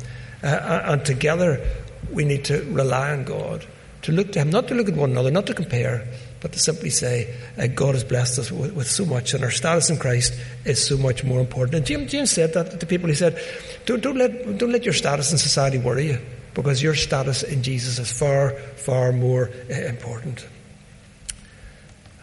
Uh, 0.42 0.82
and 0.84 1.04
together 1.04 1.64
we 2.10 2.24
need 2.24 2.44
to 2.46 2.62
rely 2.70 3.12
on 3.12 3.24
God, 3.24 3.66
to 4.02 4.12
look 4.12 4.32
to 4.32 4.40
Him, 4.40 4.50
not 4.50 4.68
to 4.68 4.74
look 4.74 4.88
at 4.88 4.94
one 4.94 5.10
another, 5.10 5.30
not 5.30 5.46
to 5.46 5.54
compare, 5.54 6.06
but 6.40 6.52
to 6.52 6.58
simply 6.58 6.90
say, 6.90 7.34
uh, 7.58 7.66
God 7.66 7.94
has 7.94 8.04
blessed 8.04 8.38
us 8.38 8.52
with, 8.52 8.72
with, 8.74 8.88
so 8.88 9.04
much, 9.04 9.34
and 9.34 9.42
our 9.42 9.50
status 9.50 9.90
in 9.90 9.98
Christ 9.98 10.38
is 10.64 10.84
so 10.84 10.96
much 10.96 11.24
more 11.24 11.40
important. 11.40 11.74
And 11.74 11.86
James, 11.86 12.10
James 12.10 12.30
said 12.30 12.54
that 12.54 12.78
to 12.78 12.86
people. 12.86 13.08
He 13.08 13.14
said, 13.14 13.40
don't, 13.84 14.00
don't, 14.00 14.16
let, 14.16 14.58
don't 14.58 14.70
let 14.70 14.84
your 14.84 14.94
status 14.94 15.32
in 15.32 15.38
society 15.38 15.78
worry 15.78 16.08
you 16.08 16.18
because 16.54 16.82
your 16.82 16.94
status 16.94 17.42
in 17.42 17.62
Jesus 17.62 17.98
is 17.98 18.10
far, 18.10 18.50
far 18.76 19.12
more 19.12 19.50
uh, 19.70 19.74
important. 19.74 20.46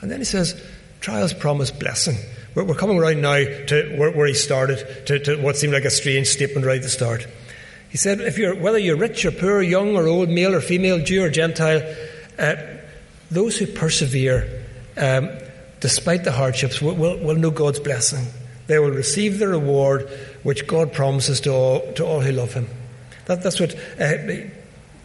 And 0.04 0.12
then 0.12 0.20
he 0.20 0.26
says, 0.26 0.62
trials 1.00 1.34
promise 1.34 1.72
blessing. 1.72 2.18
We're, 2.56 2.66
we're 2.66 2.76
coming 2.76 2.98
right 2.98 3.16
now 3.16 3.36
to 3.38 3.96
where, 3.98 4.12
where 4.12 4.28
he 4.28 4.34
started, 4.34 5.08
to, 5.08 5.18
to, 5.20 5.42
what 5.42 5.56
seemed 5.56 5.72
like 5.72 5.86
a 5.86 5.90
strange 5.90 6.28
statement 6.28 6.66
right 6.66 6.76
at 6.76 6.84
the 6.84 6.90
start. 6.90 7.26
He 7.88 7.96
said, 7.96 8.20
if 8.20 8.38
you're, 8.38 8.54
whether 8.54 8.78
you're 8.78 8.98
rich 8.98 9.24
or 9.24 9.32
poor, 9.32 9.62
young 9.62 9.96
or 9.96 10.06
old, 10.08 10.28
male 10.28 10.54
or 10.54 10.60
female, 10.60 11.02
Jew 11.02 11.24
or 11.24 11.30
Gentile, 11.30 11.96
uh, 12.38 12.56
those 13.32 13.58
who 13.58 13.66
persevere, 13.66 14.66
um, 14.98 15.30
despite 15.80 16.26
the 16.26 16.34
hardships, 16.34 16.82
will, 16.82 16.96
will, 16.96 17.18
will 17.20 17.36
know 17.36 17.52
God's 17.52 17.80
blessing. 17.80 18.26
They 18.68 18.80
will 18.80 18.92
receive 18.92 19.40
the 19.40 19.48
reward 19.48 20.10
which 20.44 20.68
God 20.68 20.92
promises 20.92 21.40
to 21.42 21.54
all, 21.54 21.94
to 21.94 22.06
all 22.06 22.20
who 22.20 22.34
love 22.34 22.54
Him. 22.54 22.68
That, 23.28 23.42
that's 23.42 23.62
what 23.62 23.74
uh, 23.98 24.50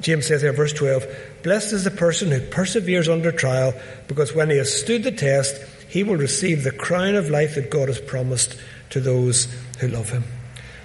James 0.01 0.27
says 0.27 0.43
there, 0.43 0.53
verse 0.53 0.73
12 0.73 1.07
Blessed 1.43 1.73
is 1.73 1.85
the 1.85 1.91
person 1.91 2.31
who 2.31 2.41
perseveres 2.41 3.09
under 3.09 3.33
trial, 3.33 3.75
because 4.07 4.35
when 4.35 4.51
he 4.51 4.57
has 4.57 4.75
stood 4.75 5.05
the 5.05 5.13
test, 5.13 5.63
he 5.89 6.03
will 6.03 6.17
receive 6.17 6.65
the 6.65 6.71
crown 6.71 7.15
of 7.15 7.31
life 7.31 7.55
that 7.55 7.71
God 7.71 7.89
has 7.89 8.01
promised 8.01 8.59
to 8.91 9.01
those 9.01 9.45
who 9.79 9.89
love 9.89 10.11
him. 10.11 10.25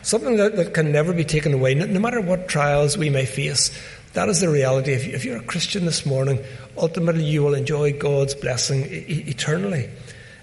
Something 0.02 0.38
that, 0.38 0.56
that 0.58 0.74
can 0.74 0.92
never 0.92 1.14
be 1.14 1.24
taken 1.24 1.54
away, 1.54 1.74
no, 1.76 1.86
no, 1.86 2.00
matter 2.00 2.22
what 2.22 2.48
trials 2.48 2.98
we 2.98 3.10
may 3.10 3.26
face. 3.26 3.72
That 4.14 4.30
is 4.30 4.42
the 4.42 4.50
reality. 4.50 4.92
If, 4.92 5.08
if 5.08 5.26
you're 5.26 5.38
a 5.38 5.44
Christian 5.44 5.86
this 5.86 6.06
morning, 6.06 6.44
ultimately 6.78 7.24
you 7.24 7.42
will 7.42 7.54
enjoy 7.54 7.98
God's 7.98 8.36
blessing 8.36 8.86
e- 8.86 9.24
eternally. 9.28 9.90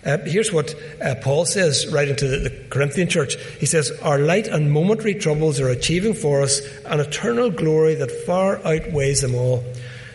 Uh, 0.05 0.17
here's 0.25 0.51
what 0.51 0.75
uh, 1.03 1.15
Paul 1.17 1.45
says 1.45 1.87
right 1.93 2.09
into 2.09 2.27
the, 2.27 2.49
the, 2.49 2.65
Corinthian 2.71 3.07
church. 3.07 3.37
He 3.59 3.67
says, 3.67 3.93
Our 4.03 4.19
light 4.19 4.49
and 4.49 4.73
momentary 4.73 5.15
troubles 5.15 5.61
are 5.61 5.69
achieving 5.69 6.15
for 6.15 6.41
us 6.41 6.63
an 6.87 7.01
eternal 7.01 7.51
glory 7.51 7.97
that 7.97 8.11
far 8.11 8.65
outweighs 8.67 9.21
them 9.21 9.35
all. 9.35 9.63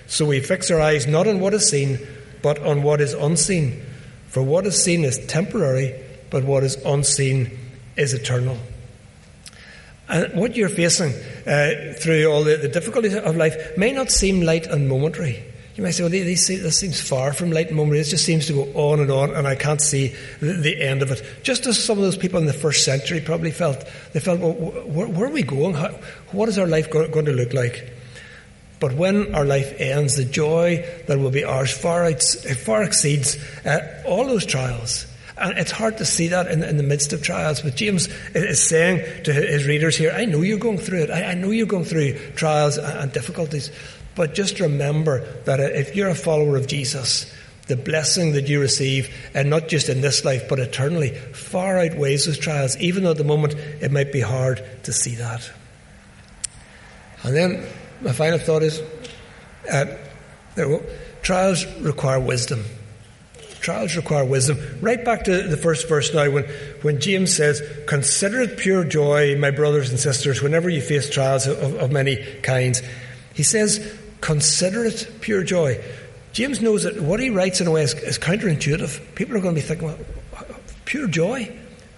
So 0.08 0.26
we 0.26 0.40
fix 0.40 0.70
our 0.72 0.80
eyes 0.80 1.08
not 1.08 1.28
on 1.28 1.40
what 1.40 1.54
is 1.54 1.70
seen, 1.70 2.00
but 2.42 2.60
on 2.60 2.84
what 2.84 3.02
is 3.02 3.14
unseen. 3.14 3.84
For 4.28 4.44
what 4.44 4.68
is 4.68 4.82
seen 4.82 5.04
is 5.04 5.18
temporary, 5.28 6.00
but 6.30 6.44
what 6.44 6.64
is 6.64 6.76
unseen 6.84 7.58
is 7.96 8.14
eternal. 8.14 8.58
And 10.08 10.40
what 10.40 10.56
you're 10.56 10.70
facing 10.70 11.14
uh, 11.48 11.94
through 11.98 12.28
all 12.28 12.44
the, 12.44 12.58
the 12.58 12.68
difficulties 12.68 13.16
of 13.16 13.36
life 13.36 13.78
may 13.78 13.92
not 13.92 14.12
seem 14.12 14.42
light 14.42 14.68
and 14.68 14.88
momentary. 14.88 15.44
You 15.76 15.84
might 15.84 15.92
say, 15.92 16.04
well, 16.04 16.12
this, 16.12 16.48
this 16.48 16.80
seems 16.80 17.02
far 17.02 17.34
from 17.34 17.52
light 17.52 17.68
and 17.68 17.76
momentary. 17.76 18.02
It 18.02 18.06
just 18.06 18.24
seems 18.24 18.48
to 18.48 18.54
go 18.54 18.64
on 18.76 19.00
and 19.00 19.12
on, 19.12 19.32
and 19.34 19.48
I 19.48 19.56
can't 19.56 19.82
see 19.82 20.16
the, 20.40 20.54
the, 20.54 20.82
end 20.82 21.02
of 21.02 21.12
it. 21.12 21.24
Just 21.44 21.66
as 21.66 21.84
some 21.84 21.98
of 21.98 22.04
those 22.04 22.18
people 22.18 22.40
in 22.40 22.46
the 22.46 22.54
first 22.54 22.86
century 22.86 23.20
probably 23.20 23.52
felt. 23.52 23.84
They 24.14 24.22
felt, 24.22 24.40
well, 24.40 24.54
where, 24.54 25.08
where 25.08 25.28
are 25.28 25.34
we 25.34 25.44
going? 25.44 25.74
How, 25.74 25.90
what 26.32 26.48
is 26.48 26.58
our 26.58 26.68
life 26.68 26.90
go, 26.92 27.08
going 27.10 27.26
to 27.26 27.34
look 27.34 27.54
like? 27.54 27.92
But 28.80 28.94
when 28.94 29.34
our 29.34 29.46
life 29.46 29.74
ends, 29.80 30.16
the 30.16 30.26
joy 30.26 30.86
that 31.08 31.18
will 31.18 31.32
be 31.32 31.44
ours 31.44 31.72
far, 31.72 32.06
eh, 32.06 32.16
far 32.16 32.84
exceeds 32.84 33.38
uh, 33.66 34.04
all 34.06 34.26
those 34.26 34.46
trials. 34.46 35.08
And 35.38 35.58
it's 35.58 35.72
hard 35.72 35.98
to 35.98 36.06
see 36.06 36.30
that 36.30 36.48
in, 36.48 36.64
in, 36.64 36.78
the 36.78 36.84
midst 36.84 37.12
of 37.12 37.22
trials. 37.22 37.62
But 37.62 37.76
James 37.76 38.08
is 38.34 38.62
saying 38.66 39.24
to 39.24 39.34
his 39.34 39.68
readers 39.68 39.98
here, 39.98 40.14
I 40.16 40.26
know 40.26 40.42
you're 40.42 40.58
going 40.58 40.78
through 40.78 41.04
it. 41.04 41.12
I, 41.12 41.32
I 41.32 41.34
know 41.34 41.52
you're 41.52 41.66
going 41.66 41.84
through 41.84 42.18
trials 42.36 42.78
and 42.78 43.12
difficulties. 43.12 43.70
But 44.16 44.34
just 44.34 44.60
remember 44.60 45.26
that 45.44 45.60
eh, 45.60 45.68
if 45.74 45.96
you're 45.96 46.10
a 46.10 46.16
follower 46.16 46.56
of 46.56 46.68
Jesus, 46.68 47.32
the 47.68 47.76
blessing 47.76 48.34
that 48.34 48.48
you 48.48 48.62
receive, 48.62 49.14
and 49.34 49.50
not 49.50 49.68
just 49.68 49.90
in 49.90 50.02
this 50.02 50.24
life, 50.24 50.48
but 50.48 50.60
eternally, 50.60 51.10
far 51.10 51.80
outweighs 51.80 52.26
those 52.26 52.38
trials, 52.38 52.78
even 52.78 53.04
though 53.04 53.12
at 53.12 53.18
the 53.18 53.24
moment 53.24 53.56
it 53.82 53.92
might 53.92 54.12
be 54.12 54.22
hard 54.22 54.64
to 54.84 54.94
see 54.94 55.16
that. 55.16 55.50
And 57.24 57.36
then 57.36 57.68
my 58.02 58.12
final 58.12 58.40
thought 58.40 58.64
is 58.64 58.82
uh, 59.72 59.86
trials 61.22 61.66
require 61.78 62.20
wisdom. 62.20 62.64
Trials 63.60 63.96
require 63.96 64.24
wisdom. 64.24 64.60
Right 64.80 65.04
back 65.04 65.24
to 65.24 65.42
the 65.42 65.58
first 65.58 65.90
verse 65.90 66.14
now, 66.14 66.30
when, 66.30 66.44
when 66.84 67.00
James 67.00 67.36
says, 67.36 67.62
Consider 67.88 68.42
it 68.42 68.58
pure 68.58 68.84
joy, 68.84 69.38
my 69.40 69.50
brothers 69.50 69.90
and 69.90 70.00
sisters, 70.00 70.42
whenever 70.42 70.70
you 70.70 70.82
face 70.82 71.10
trials 71.10 71.48
of, 71.48 71.76
of 71.76 71.92
many 71.92 72.24
kinds. 72.42 72.84
He 73.34 73.42
says, 73.42 73.98
Consider 74.22 74.86
it 74.86 75.10
pure 75.20 75.44
joy. 75.44 75.84
James 76.32 76.62
knows 76.62 76.84
that 76.84 77.02
what 77.02 77.20
he 77.20 77.30
writes 77.30 77.62
in 77.62 77.68
a 77.68 77.72
way 77.72 77.84
is, 77.84 77.94
is 77.94 78.20
counterintuitive. 78.20 79.16
People 79.16 79.38
are 79.38 79.40
going 79.40 79.56
to 79.56 79.62
be 79.62 79.66
thinking, 79.66 79.88
well, 79.88 79.98
pure 80.84 81.08
joy? 81.08 81.50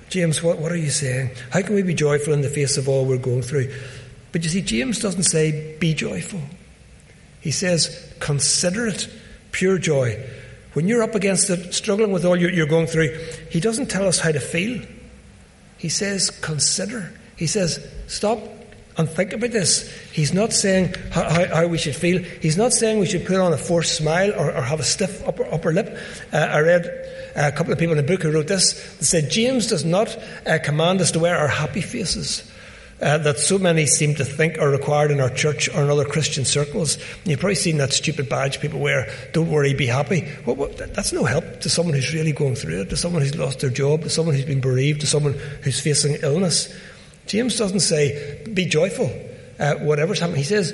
James, 0.10 0.42
what, 0.44 0.60
what 0.60 0.72
are 0.72 0.78
you 0.78 0.90
saying? 0.90 1.32
How 1.52 1.62
can 1.64 1.76
we 1.76 1.82
be 1.82 1.94
joyful 1.94 2.34
in 2.34 2.42
the 2.42 2.50
face 2.50 2.78
of 2.78 2.88
all 2.88 3.06
we're 3.06 3.18
going 3.18 3.42
through? 3.42 3.74
But 4.38 4.44
you 4.44 4.52
see, 4.52 4.62
James 4.62 5.00
doesn't 5.00 5.24
say, 5.24 5.76
be 5.80 5.96
joyful. 5.96 6.40
He 7.42 7.50
says, 7.50 8.14
consider 8.20 8.86
it 8.86 9.10
pure 9.52 9.80
joy. 9.80 10.24
When 10.74 10.88
you're 10.88 11.02
up 11.02 11.16
against 11.16 11.50
it, 11.50 11.74
struggling 11.74 12.12
with 12.12 12.24
all 12.24 12.36
you're 12.36 12.68
going 12.68 12.86
through, 12.86 13.18
he 13.50 13.60
doesn't 13.60 13.90
tell 13.90 14.08
us 14.08 14.20
how 14.20 14.32
to 14.32 14.40
feel. 14.40 14.80
He 15.80 15.90
says, 15.90 16.30
consider. 16.30 17.12
He 17.36 17.48
says, 17.48 17.84
stop 18.06 18.38
and 18.96 19.10
think 19.10 19.34
about 19.34 19.50
this. 19.50 19.92
He's 20.12 20.36
not 20.36 20.54
saying 20.54 20.94
how, 21.10 21.24
how, 21.24 21.46
how, 21.48 21.68
we 21.68 21.80
should 21.80 21.96
feel. 21.96 22.22
He's 22.22 22.58
not 22.58 22.74
saying 22.74 23.00
we 23.00 23.08
should 23.08 23.26
put 23.26 23.38
on 23.38 23.54
a 23.54 23.58
forced 23.58 23.96
smile 23.96 24.34
or, 24.34 24.56
or 24.56 24.62
have 24.62 24.80
a 24.80 24.84
stiff 24.84 25.28
upper, 25.28 25.52
upper 25.52 25.74
lip. 25.74 25.98
Uh, 26.32 26.38
I 26.38 26.60
read 26.60 26.86
a 27.36 27.52
couple 27.52 27.74
of 27.74 27.80
people 27.80 27.98
in 27.98 28.06
the 28.06 28.14
book 28.14 28.22
who 28.22 28.32
wrote 28.32 28.46
this. 28.46 28.74
They 28.98 29.06
said, 29.06 29.32
James 29.32 29.66
does 29.66 29.84
not 29.84 30.16
uh, 30.46 30.60
command 30.64 31.02
us 31.02 31.10
to 31.14 31.20
wear 31.20 31.36
our 31.36 31.48
happy 31.48 31.82
faces. 31.82 32.48
Uh, 33.00 33.20
that 33.20 33.38
so 33.38 33.60
many 33.60 33.86
seem 33.86 34.16
to 34.16 34.26
think 34.26 34.58
are 34.58 34.72
required 34.72 35.12
in 35.12 35.20
our 35.20 35.30
church 35.30 35.70
or 35.70 35.84
in 35.84 35.90
other 35.92 36.04
Christian 36.04 36.44
circles. 36.44 36.98
You've 37.26 37.40
probably 37.40 37.54
seen 37.54 37.78
that 37.78 37.94
stupid 37.94 38.28
badge 38.28 38.60
people 38.60 38.80
wear, 38.80 39.08
don't 39.34 39.52
worry, 39.52 39.76
be 39.76 39.86
happy. 39.86 40.22
That's 40.48 41.14
no 41.14 41.24
help 41.24 41.62
to 41.62 41.70
someone 41.70 41.94
who's 41.94 42.12
really 42.12 42.32
going 42.32 42.56
through 42.56 42.82
it, 42.82 42.90
to 42.90 42.98
someone 42.98 43.22
who's 43.22 43.36
lost 43.36 43.60
their 43.60 43.70
job, 43.70 44.02
to 44.02 44.10
someone 44.10 44.34
who's 44.34 44.46
been 44.46 44.62
bereaved, 44.62 45.02
to 45.02 45.08
someone 45.08 45.34
who's 45.62 45.80
facing 45.80 46.16
illness. 46.24 46.76
James 47.28 47.56
doesn't 47.56 47.82
say, 47.82 48.42
be 48.52 48.66
joyful, 48.66 49.12
uh, 49.60 49.76
whatever's 49.76 50.20
happening. 50.20 50.40
He 50.40 50.46
says, 50.46 50.74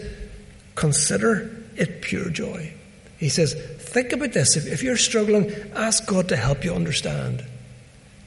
consider 0.75 1.51
it 1.75 2.01
pure 2.01 2.29
joy. 2.29 2.73
He 3.17 3.27
says, 3.27 3.53
think 3.79 4.13
about 4.13 4.31
this. 4.31 4.55
If, 4.55 4.65
if 4.65 4.81
you're 4.81 4.95
struggling, 4.95 5.51
ask 5.75 6.05
God 6.07 6.29
to 6.29 6.37
help 6.37 6.63
you 6.63 6.73
understand, 6.73 7.43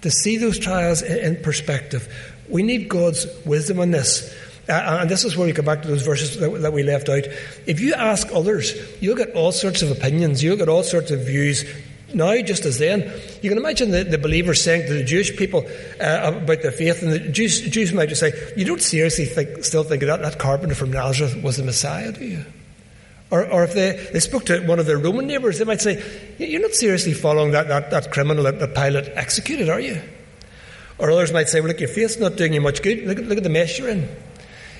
to 0.03 0.11
see 0.11 0.37
those 0.37 0.59
trials 0.59 1.01
in 1.01 1.43
perspective. 1.43 2.13
We 2.49 2.63
need 2.63 2.89
God's 2.89 3.27
wisdom 3.45 3.81
on 3.81 3.91
this. 3.91 4.35
Uh, 4.69 4.99
and 5.01 5.11
this 5.11 5.25
is 5.25 5.37
where 5.37 5.47
we 5.47 5.53
come 5.53 5.65
back 5.65 5.83
to 5.83 5.89
those 5.89 6.03
verses 6.03 6.39
that, 6.39 6.51
that, 6.63 6.73
we 6.73 6.83
left 6.83 7.09
out. 7.09 7.25
If 7.67 7.81
you 7.81 7.95
ask 7.95 8.29
others, 8.33 8.75
you'll 9.01 9.17
get 9.17 9.35
all 9.35 9.53
sorts 9.53 9.83
of 9.83 9.93
opinions, 9.93 10.43
you'll 10.43 10.57
get 10.57 10.69
all 10.69 10.83
sorts 10.83 11.13
of 11.13 11.21
views, 11.21 11.65
now, 12.15 12.41
just 12.41 12.65
as 12.65 12.79
then, 12.79 13.13
you 13.43 13.51
can 13.51 13.59
imagine 13.59 13.91
the, 13.91 14.05
the 14.05 14.19
believers 14.19 14.63
saying 14.63 14.87
to 14.87 14.95
the 14.95 15.05
Jewish 15.05 15.37
people 15.37 15.67
uh, 16.01 16.33
about 16.35 16.63
their 16.63 16.71
faith, 16.71 17.03
and 17.03 17.13
the 17.13 17.19
Jews, 17.19 17.61
Jews 17.63 17.93
might 17.93 18.09
just 18.09 18.21
say, 18.21 18.33
You 18.57 18.65
don't 18.65 18.81
seriously 18.81 19.25
think, 19.25 19.65
still 19.65 19.83
think 19.83 20.03
that 20.03 20.23
that 20.23 20.39
carpenter 20.39 20.75
from 20.77 20.93
Nazareth 20.93 21.43
was 21.43 21.57
the 21.57 21.65
Messiah, 21.65 22.13
do 22.13 22.25
you? 22.25 22.45
Or, 23.31 23.45
or 23.51 23.65
if 23.65 23.75
they, 23.75 24.09
they 24.13 24.21
spoke 24.21 24.45
to 24.47 24.61
one 24.67 24.79
of 24.79 24.87
their 24.87 24.99
Roman 24.99 25.27
neighbours, 25.27 25.59
they 25.59 25.65
might 25.65 25.81
say, 25.81 26.03
You're 26.39 26.63
not 26.63 26.75
seriously 26.75 27.13
following 27.13 27.51
that, 27.51 27.67
that, 27.69 27.91
that 27.91 28.13
criminal 28.13 28.45
that, 28.45 28.61
that 28.61 28.75
Pilate 28.75 29.09
executed, 29.09 29.69
are 29.69 29.81
you? 29.81 30.01
Or 30.99 31.11
others 31.11 31.33
might 31.33 31.49
say, 31.49 31.61
Well, 31.61 31.69
look, 31.69 31.81
your 31.81 31.89
faith's 31.89 32.19
not 32.19 32.37
doing 32.37 32.53
you 32.53 32.61
much 32.61 32.83
good. 32.83 33.07
Look, 33.07 33.19
look 33.19 33.39
at 33.39 33.45
the 33.45 33.51
mess 33.51 33.79
you're 33.79 33.89
in. 33.89 34.09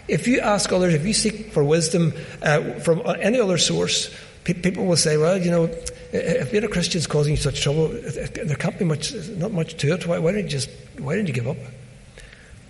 If 0.09 0.29
you 0.29 0.41
ask 0.41 0.73
others, 0.73 0.95
if 0.95 1.05
you 1.05 1.13
seek 1.13 1.53
for 1.53 1.65
wisdom 1.65 2.13
uh, 2.43 2.79
from 2.81 3.03
any 3.21 3.41
other 3.41 3.59
source, 3.59 4.15
people 4.45 4.87
will 4.87 4.97
say, 4.97 5.17
Well, 5.17 5.39
you 5.39 5.51
know, 5.51 5.65
if 6.13 6.53
being 6.53 6.65
a 6.65 6.69
Christian 6.69 6.99
is 6.99 7.07
causing 7.07 7.33
you 7.33 7.37
such 7.37 7.63
trouble, 7.63 7.89
there 7.89 8.57
can't 8.57 8.79
be 8.79 8.85
much, 8.85 9.13
not 9.37 9.53
much 9.53 9.77
to 9.79 9.93
it. 9.93 10.07
Why, 10.07 10.19
why 10.19 10.33
don't 10.33 10.45
you 10.45 10.49
just, 10.49 10.71
why 10.99 11.17
don't 11.17 11.27
you 11.27 11.35
give 11.35 11.49
up? 11.49 11.57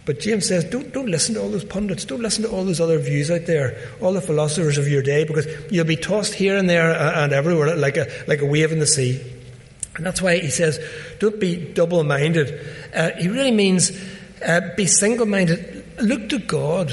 But 0.07 0.21
James 0.21 0.47
says, 0.47 0.65
don't, 0.65 0.93
don't 0.93 1.09
listen 1.09 1.35
to 1.35 1.43
all 1.43 1.51
those 1.51 1.65
pundits. 1.65 2.05
Don't 2.05 2.23
listen 2.23 2.45
to 2.45 2.51
all 2.51 2.65
those 2.65 2.81
other 2.81 2.99
views 2.99 3.29
out 3.29 3.47
there, 3.47 3.77
all 4.01 4.13
the 4.13 4.21
philosophers 4.21 4.79
of 4.79 4.87
your 4.87 5.03
day, 5.03 5.25
because 5.25 5.47
you'll 5.71 5.85
be 5.85 5.97
tossed 5.97 6.33
here 6.33 6.57
and 6.57 6.71
there 6.71 6.93
and 6.93 7.33
everywhere 7.33 7.75
like 7.75 7.97
a, 7.97 8.07
like 8.29 8.41
a 8.41 8.47
wave 8.47 8.71
in 8.71 8.79
the 8.79 8.87
sea. 8.87 9.21
And 9.97 10.05
that's 10.05 10.21
why 10.21 10.39
he 10.39 10.51
says, 10.51 10.79
don't 11.19 11.41
be 11.41 11.73
double 11.73 12.05
minded. 12.05 12.61
Uh, 12.95 13.11
he 13.13 13.29
really 13.29 13.51
means 13.51 13.93
uh, 14.47 14.61
be 14.77 14.87
single 14.87 15.27
minded. 15.27 15.85
Look 15.99 16.29
to 16.29 16.39
God 16.39 16.93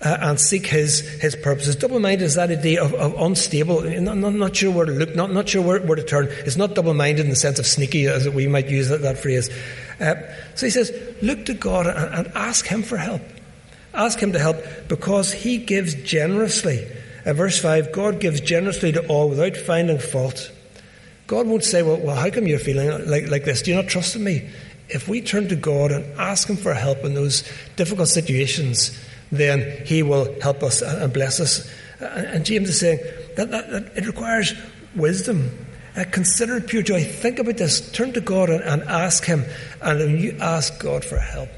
uh, 0.00 0.18
and 0.20 0.40
seek 0.40 0.66
his, 0.66 1.00
his 1.20 1.36
purposes. 1.36 1.76
Double 1.76 2.00
minded 2.00 2.24
is 2.24 2.34
that 2.34 2.50
idea 2.50 2.82
of, 2.82 2.94
of 2.94 3.14
unstable, 3.20 3.82
not, 3.82 4.16
not, 4.16 4.32
not, 4.32 4.56
sure 4.56 4.72
where 4.72 4.86
to 4.86 4.92
look, 4.92 5.14
not, 5.14 5.30
not 5.30 5.48
sure 5.48 5.62
where, 5.62 5.80
where 5.80 5.96
to 5.96 6.02
turn. 6.02 6.28
It's 6.30 6.56
not 6.56 6.74
double 6.74 6.94
minded 6.94 7.24
in 7.24 7.30
the 7.30 7.36
sense 7.36 7.58
of 7.58 7.66
sneaky, 7.66 8.06
as 8.06 8.28
we 8.28 8.48
might 8.48 8.68
use 8.68 8.88
that, 8.88 9.02
that 9.02 9.18
phrase. 9.18 9.50
Uh, 10.00 10.14
so 10.54 10.66
he 10.66 10.70
says, 10.70 10.92
look 11.20 11.44
to 11.46 11.54
God 11.54 11.86
and, 11.86 12.26
and, 12.26 12.32
ask 12.34 12.66
him 12.66 12.82
for 12.82 12.96
help. 12.96 13.22
Ask 13.94 14.18
him 14.18 14.32
to 14.32 14.38
help 14.38 14.56
because 14.88 15.32
he 15.32 15.58
gives 15.58 15.94
generously. 15.94 16.86
Uh, 17.26 17.34
verse 17.34 17.60
5 17.60 17.92
God 17.92 18.20
gives 18.20 18.40
generously 18.40 18.92
to 18.92 19.06
all 19.06 19.28
without 19.28 19.56
finding 19.56 19.98
fault. 19.98 20.50
God 21.26 21.46
won't 21.46 21.64
say, 21.64 21.82
well, 21.82 21.98
well, 21.98 22.16
how 22.16 22.30
come 22.30 22.46
you're 22.46 22.58
feeling 22.58 23.08
like, 23.08 23.28
like 23.28 23.44
this? 23.44 23.62
Do 23.62 23.70
you 23.70 23.76
not 23.76 23.88
trust 23.88 24.16
in 24.16 24.24
me? 24.24 24.48
If 24.88 25.08
we 25.08 25.20
turn 25.20 25.48
to 25.48 25.56
God 25.56 25.90
and 25.90 26.04
ask 26.18 26.48
Him 26.48 26.56
for 26.56 26.74
help 26.74 26.98
in 27.04 27.14
those 27.14 27.48
difficult 27.76 28.08
situations, 28.08 28.98
then 29.30 29.86
He 29.86 30.02
will 30.02 30.34
help 30.40 30.62
us 30.62 30.82
and 30.82 31.12
bless 31.12 31.40
us. 31.40 31.70
And 32.00 32.44
James 32.44 32.68
is 32.68 32.80
saying 32.80 32.98
that, 33.36 33.50
that, 33.50 33.70
that 33.70 33.96
it 33.96 34.06
requires 34.06 34.54
wisdom. 34.94 35.66
Uh, 35.96 36.04
consider 36.10 36.56
it 36.56 36.66
pure 36.66 36.82
joy. 36.82 37.04
Think 37.04 37.38
about 37.38 37.56
this. 37.58 37.90
Turn 37.92 38.12
to 38.14 38.20
God 38.20 38.50
and, 38.50 38.62
and, 38.62 38.82
ask 38.82 39.24
Him. 39.24 39.44
And 39.80 39.98
when 39.98 40.18
you 40.18 40.36
ask 40.40 40.78
God 40.80 41.04
for 41.04 41.18
help, 41.18 41.50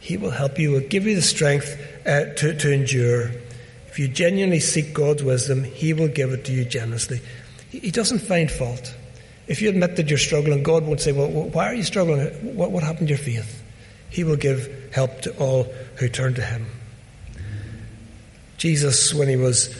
He 0.00 0.16
will 0.16 0.30
help 0.30 0.58
you, 0.58 0.72
will 0.72 0.80
give 0.80 1.06
you 1.06 1.14
the 1.14 1.22
strength 1.22 1.80
uh, 2.06 2.32
to, 2.34 2.56
to 2.56 2.72
endure. 2.72 3.30
If 3.88 3.98
you 3.98 4.08
genuinely 4.08 4.60
seek 4.60 4.94
God's 4.94 5.22
wisdom, 5.22 5.64
He 5.64 5.92
will 5.92 6.08
give 6.08 6.32
it 6.32 6.44
to 6.46 6.52
you 6.52 6.64
generously. 6.64 7.20
He, 7.68 7.80
he 7.80 7.90
doesn't 7.90 8.20
find 8.20 8.50
fault. 8.50 8.94
If 9.46 9.62
you 9.62 9.68
admit 9.68 9.96
that 9.96 10.08
you're 10.08 10.18
struggling, 10.18 10.62
God 10.62 10.84
won't 10.84 11.00
say, 11.00 11.12
Well, 11.12 11.28
why 11.28 11.66
are 11.66 11.74
you 11.74 11.82
struggling? 11.82 12.26
What, 12.56 12.70
what 12.70 12.82
happened 12.82 13.08
to 13.08 13.14
your 13.14 13.18
faith? 13.18 13.62
He 14.10 14.24
will 14.24 14.36
give 14.36 14.90
help 14.92 15.22
to 15.22 15.36
all 15.38 15.64
who 15.96 16.08
turn 16.08 16.34
to 16.34 16.42
Him. 16.42 16.66
Jesus, 18.60 19.14
when 19.14 19.26
he 19.26 19.36
was 19.36 19.74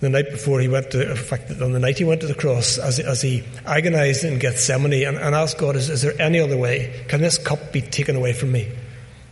the 0.00 0.08
night 0.08 0.30
before 0.30 0.60
he 0.60 0.68
went 0.68 0.90
to, 0.92 1.10
in 1.10 1.16
fact, 1.16 1.50
on 1.60 1.72
the 1.72 1.78
night 1.78 1.98
he 1.98 2.04
went 2.04 2.22
to 2.22 2.26
the 2.26 2.34
cross, 2.34 2.78
as, 2.78 2.98
as 2.98 3.20
he 3.20 3.44
agonized 3.66 4.24
in 4.24 4.38
Gethsemane 4.38 5.06
and, 5.06 5.18
and 5.18 5.34
asked 5.34 5.58
God, 5.58 5.76
is, 5.76 5.90
is, 5.90 6.00
there 6.00 6.18
any 6.20 6.40
other 6.40 6.56
way? 6.56 7.04
Can 7.08 7.20
this 7.20 7.36
cup 7.36 7.70
be 7.70 7.82
taken 7.82 8.16
away 8.16 8.32
from 8.32 8.50
me? 8.50 8.70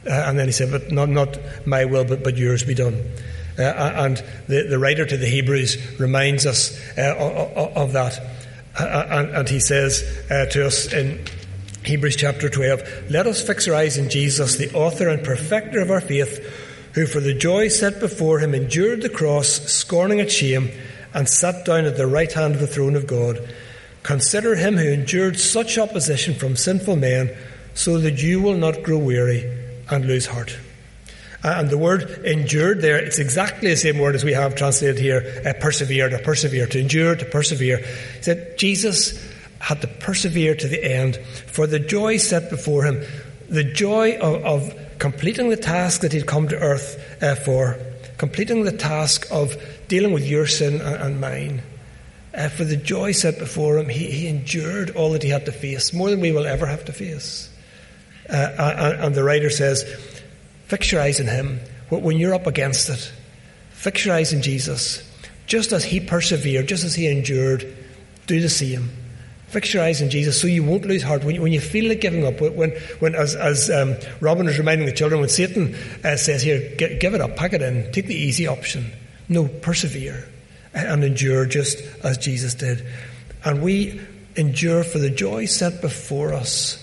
Uh, 0.07 0.11
and 0.11 0.39
then 0.39 0.47
he 0.47 0.53
said, 0.53 0.71
but 0.71 0.91
not, 0.93 1.09
not 1.09 1.39
my 1.67 1.87
will, 1.87 2.05
but, 2.05 2.23
but 2.23 2.37
yours 2.37 2.65
be 2.65 2.75
done. 2.75 3.03
Uh, 3.59 3.63
and 3.63 4.23
the, 4.49 4.67
the 4.69 4.79
writer 4.79 5.07
to 5.07 5.17
the 5.17 5.27
Hebrews 5.27 5.99
reminds 5.99 6.45
us 6.45 6.79
uh, 6.99 7.15
of, 7.19 7.77
of, 7.77 7.93
that. 7.93 8.21
Uh, 8.79 9.07
and, 9.11 9.31
and, 9.31 9.49
he 9.49 9.61
says 9.61 10.03
uh, 10.31 10.47
to 10.47 10.67
us 10.67 10.93
in 10.93 11.23
Hebrews 11.85 12.17
chapter 12.17 12.49
12, 12.49 13.11
Let 13.11 13.27
us 13.27 13.47
fix 13.47 13.69
our 13.69 13.75
eyes 13.75 13.99
in 13.99 14.09
Jesus, 14.09 14.57
the 14.57 14.73
author 14.73 15.09
and 15.09 15.23
perfecter 15.23 15.81
of 15.81 15.91
our 15.91 16.01
faith 16.01 16.71
who 16.95 17.07
for 17.07 17.21
the 17.21 17.35
joy 17.35 17.69
set 17.69 18.01
before 18.01 18.39
him 18.39 18.55
endured 18.55 19.03
the 19.03 19.09
cross, 19.09 19.49
scorning 19.49 20.19
its 20.19 20.35
shame, 20.35 20.71
and 21.15 21.29
sat 21.29 21.65
down 21.65 21.85
at 21.85 21.97
the 21.97 22.07
right 22.07 22.33
hand 22.33 22.55
of 22.55 22.61
the 22.61 22.67
throne 22.67 22.97
of 22.97 23.07
God. 23.07 23.39
Consider 24.03 24.57
him 24.57 24.77
who 24.77 24.89
endured 24.89 25.39
such 25.39 25.79
opposition 25.79 26.35
from 26.35 26.57
sinful 26.57 26.97
men, 26.97 27.35
so 27.75 27.99
that 27.99 28.23
you 28.23 28.41
will 28.41 28.57
not 28.57 28.83
grow 28.83 28.99
weary 28.99 29.51
and 29.91 30.05
lose 30.05 30.27
heart. 30.27 30.59
And 31.45 31.71
the 31.71 31.79
word 31.79 32.03
endured 32.25 32.83
there, 32.83 32.99
it's 32.99 33.19
exactly 33.19 33.69
the 33.69 33.77
same 33.77 33.99
word 33.99 34.15
as 34.15 34.23
we 34.23 34.33
have 34.33 34.55
translated 34.55 34.99
here, 34.99 35.43
uh, 35.45 35.53
persevere, 35.61 36.09
to 36.09 36.19
persevere, 36.19 36.67
to 36.67 36.79
endure, 36.79 37.17
to 37.17 37.25
persevere. 37.25 37.79
He 37.79 38.23
said 38.23 38.59
Jesus 38.59 39.21
had 39.59 39.81
to 39.81 39.89
persevere 39.89 40.55
to 40.55 40.69
the 40.69 40.85
end 40.85 41.17
for 41.47 41.67
the 41.67 41.81
joy 41.81 42.17
set 42.17 42.49
before 42.49 42.85
him, 42.85 43.03
the 43.49 43.65
joy 43.65 44.17
of, 44.19 44.45
of 44.45 44.99
completing 44.99 45.49
the 45.49 45.57
task 45.57 46.03
that 46.03 46.13
he'd 46.13 46.27
come 46.27 46.49
to 46.49 46.57
earth 46.57 47.23
uh, 47.23 47.35
for, 47.35 47.77
completing 48.19 48.63
the 48.63 48.73
task 48.73 49.27
of 49.33 49.57
dealing 49.89 50.13
with 50.13 50.25
your 50.25 50.47
sin 50.47 50.81
and, 50.81 50.97
and 50.97 51.21
mine. 51.21 51.63
Uh, 52.35 52.49
for 52.49 52.65
the 52.65 52.77
joy 52.77 53.13
set 53.13 53.39
before 53.39 53.79
him, 53.79 53.89
he, 53.89 54.07
he, 54.11 54.27
endured 54.29 54.91
all 54.91 55.11
that 55.11 55.23
he 55.23 55.29
had 55.29 55.45
to 55.45 55.53
face, 55.53 55.93
more 55.93 56.09
than 56.09 56.21
we 56.21 56.33
will 56.33 56.47
ever 56.47 56.67
have 56.67 56.85
to 56.85 56.93
face. 56.93 57.51
Uh, 58.29 58.33
and, 58.59 59.05
and, 59.05 59.15
the 59.15 59.23
writer 59.23 59.51
says, 59.51 59.85
fix 60.73 60.91
your 60.91 61.03
eyes 61.03 61.21
on 61.21 61.27
him. 61.27 61.61
When 61.91 62.17
you're 62.17 62.35
up 62.35 62.47
against 62.47 62.89
it, 62.89 63.13
fix 63.73 64.07
your 64.07 64.15
eyes 64.15 64.33
on 64.33 64.41
Jesus. 64.41 65.07
Just 65.47 65.71
as 65.71 65.85
he 65.85 66.01
persevered, 66.01 66.67
just 66.67 66.83
as 66.83 66.95
he 66.95 67.07
endured, 67.09 67.77
do 68.27 68.41
the 68.41 68.49
same. 68.49 68.89
Fix 69.49 69.75
your 69.75 69.83
eyes 69.83 70.01
on 70.01 70.09
Jesus 70.09 70.41
so 70.41 70.47
you 70.47 70.65
won't 70.65 70.87
lose 70.87 71.03
heart. 71.03 71.25
When 71.25 71.35
you, 71.35 71.43
when 71.43 71.53
you 71.53 71.61
feel 71.61 71.91
like 71.91 72.01
giving 72.01 72.25
up, 72.25 72.41
when, 72.41 72.71
when 73.01 73.15
as, 73.15 73.37
as 73.37 73.71
um, 73.71 73.97
Robin 74.21 74.49
is 74.49 74.57
reminding 74.57 74.87
the 74.87 74.95
children, 74.95 75.21
when 75.21 75.29
Satan 75.29 75.75
uh, 76.03 76.17
says, 76.17 76.41
Here, 76.41 76.75
give 76.77 77.13
it 77.13 77.21
up, 77.21 77.37
pack 77.37 77.53
it 77.53 77.61
in, 77.61 77.93
take 77.93 78.07
the 78.07 78.15
easy 78.15 78.47
option. 78.47 78.91
No, 79.29 79.49
persevere 79.49 80.27
and 80.73 81.05
endure 81.05 81.45
just 81.45 81.83
as 82.03 82.17
Jesus 82.17 82.55
did. 82.55 82.83
And 83.45 83.61
we 83.61 84.01
endure 84.37 84.85
for 84.85 84.99
the 84.99 85.11
joy 85.11 85.45
set 85.45 85.83
before 85.83 86.33
us 86.33 86.83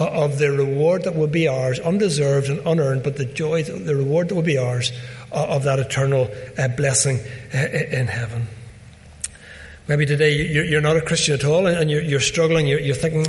of 0.00 0.38
the 0.38 0.50
reward 0.50 1.04
that 1.04 1.14
will 1.14 1.26
be 1.26 1.48
ours, 1.48 1.78
undeserved 1.80 2.48
and 2.48 2.60
unearned, 2.66 3.02
but 3.02 3.16
the 3.16 3.24
joy, 3.24 3.62
the 3.62 3.94
reward 3.94 4.28
that 4.28 4.34
will 4.34 4.42
be 4.42 4.58
ours 4.58 4.92
of 5.32 5.64
that 5.64 5.78
eternal 5.78 6.30
uh, 6.58 6.68
blessing 6.68 7.18
uh, 7.54 7.58
in 7.58 8.06
heaven. 8.06 8.46
Maybe 9.88 10.06
today 10.06 10.46
you're 10.46 10.80
not 10.80 10.96
a 10.96 11.00
Christian 11.00 11.34
at 11.34 11.44
all 11.44 11.66
and 11.66 11.90
you're 11.90 12.20
struggling, 12.20 12.66
you're 12.66 12.94
thinking, 12.94 13.26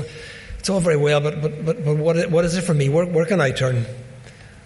it's 0.59 0.69
all 0.69 0.79
very 0.79 0.97
well, 0.97 1.19
but, 1.19 1.41
but, 1.41 1.65
but, 1.65 1.83
but 1.83 1.97
what 2.29 2.45
is 2.45 2.55
it 2.55 2.61
for 2.61 2.73
me? 2.73 2.87
Where, 2.87 3.05
where 3.05 3.25
can 3.25 3.41
I 3.41 3.51
turn? 3.51 3.85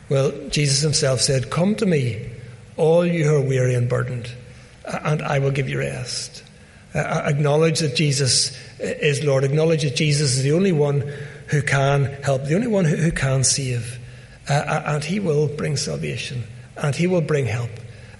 Well, 0.10 0.32
Jesus 0.50 0.82
himself 0.82 1.22
said, 1.22 1.50
Come 1.50 1.76
to 1.76 1.86
me, 1.86 2.30
all 2.76 3.06
you 3.06 3.24
who 3.24 3.36
are 3.36 3.42
weary 3.42 3.76
and 3.76 3.88
burdened 3.88 4.30
and 4.88 5.22
I 5.22 5.40
will 5.40 5.52
give 5.52 5.70
you 5.70 5.80
rest. 5.80 6.44
Uh, 6.94 7.24
acknowledge 7.26 7.80
that 7.80 7.96
Jesus 7.96 8.58
is 8.80 9.24
Lord. 9.24 9.44
Acknowledge 9.44 9.84
that 9.84 9.96
Jesus 9.96 10.38
is 10.38 10.44
the 10.44 10.54
only 10.54 10.72
one 10.72 11.12
who 11.48 11.62
can 11.62 12.06
help, 12.24 12.46
the 12.46 12.56
only 12.56 12.68
one 12.68 12.86
who, 12.86 12.96
who 12.96 13.12
can 13.12 13.44
save. 13.44 14.00
Uh, 14.50 14.54
uh 14.54 14.84
and 14.86 15.04
He 15.04 15.20
will 15.20 15.48
bring 15.48 15.78
salvation, 15.78 16.44
and 16.78 16.96
He 16.96 17.08
will 17.08 17.22
bring 17.22 17.46
help. 17.46 17.72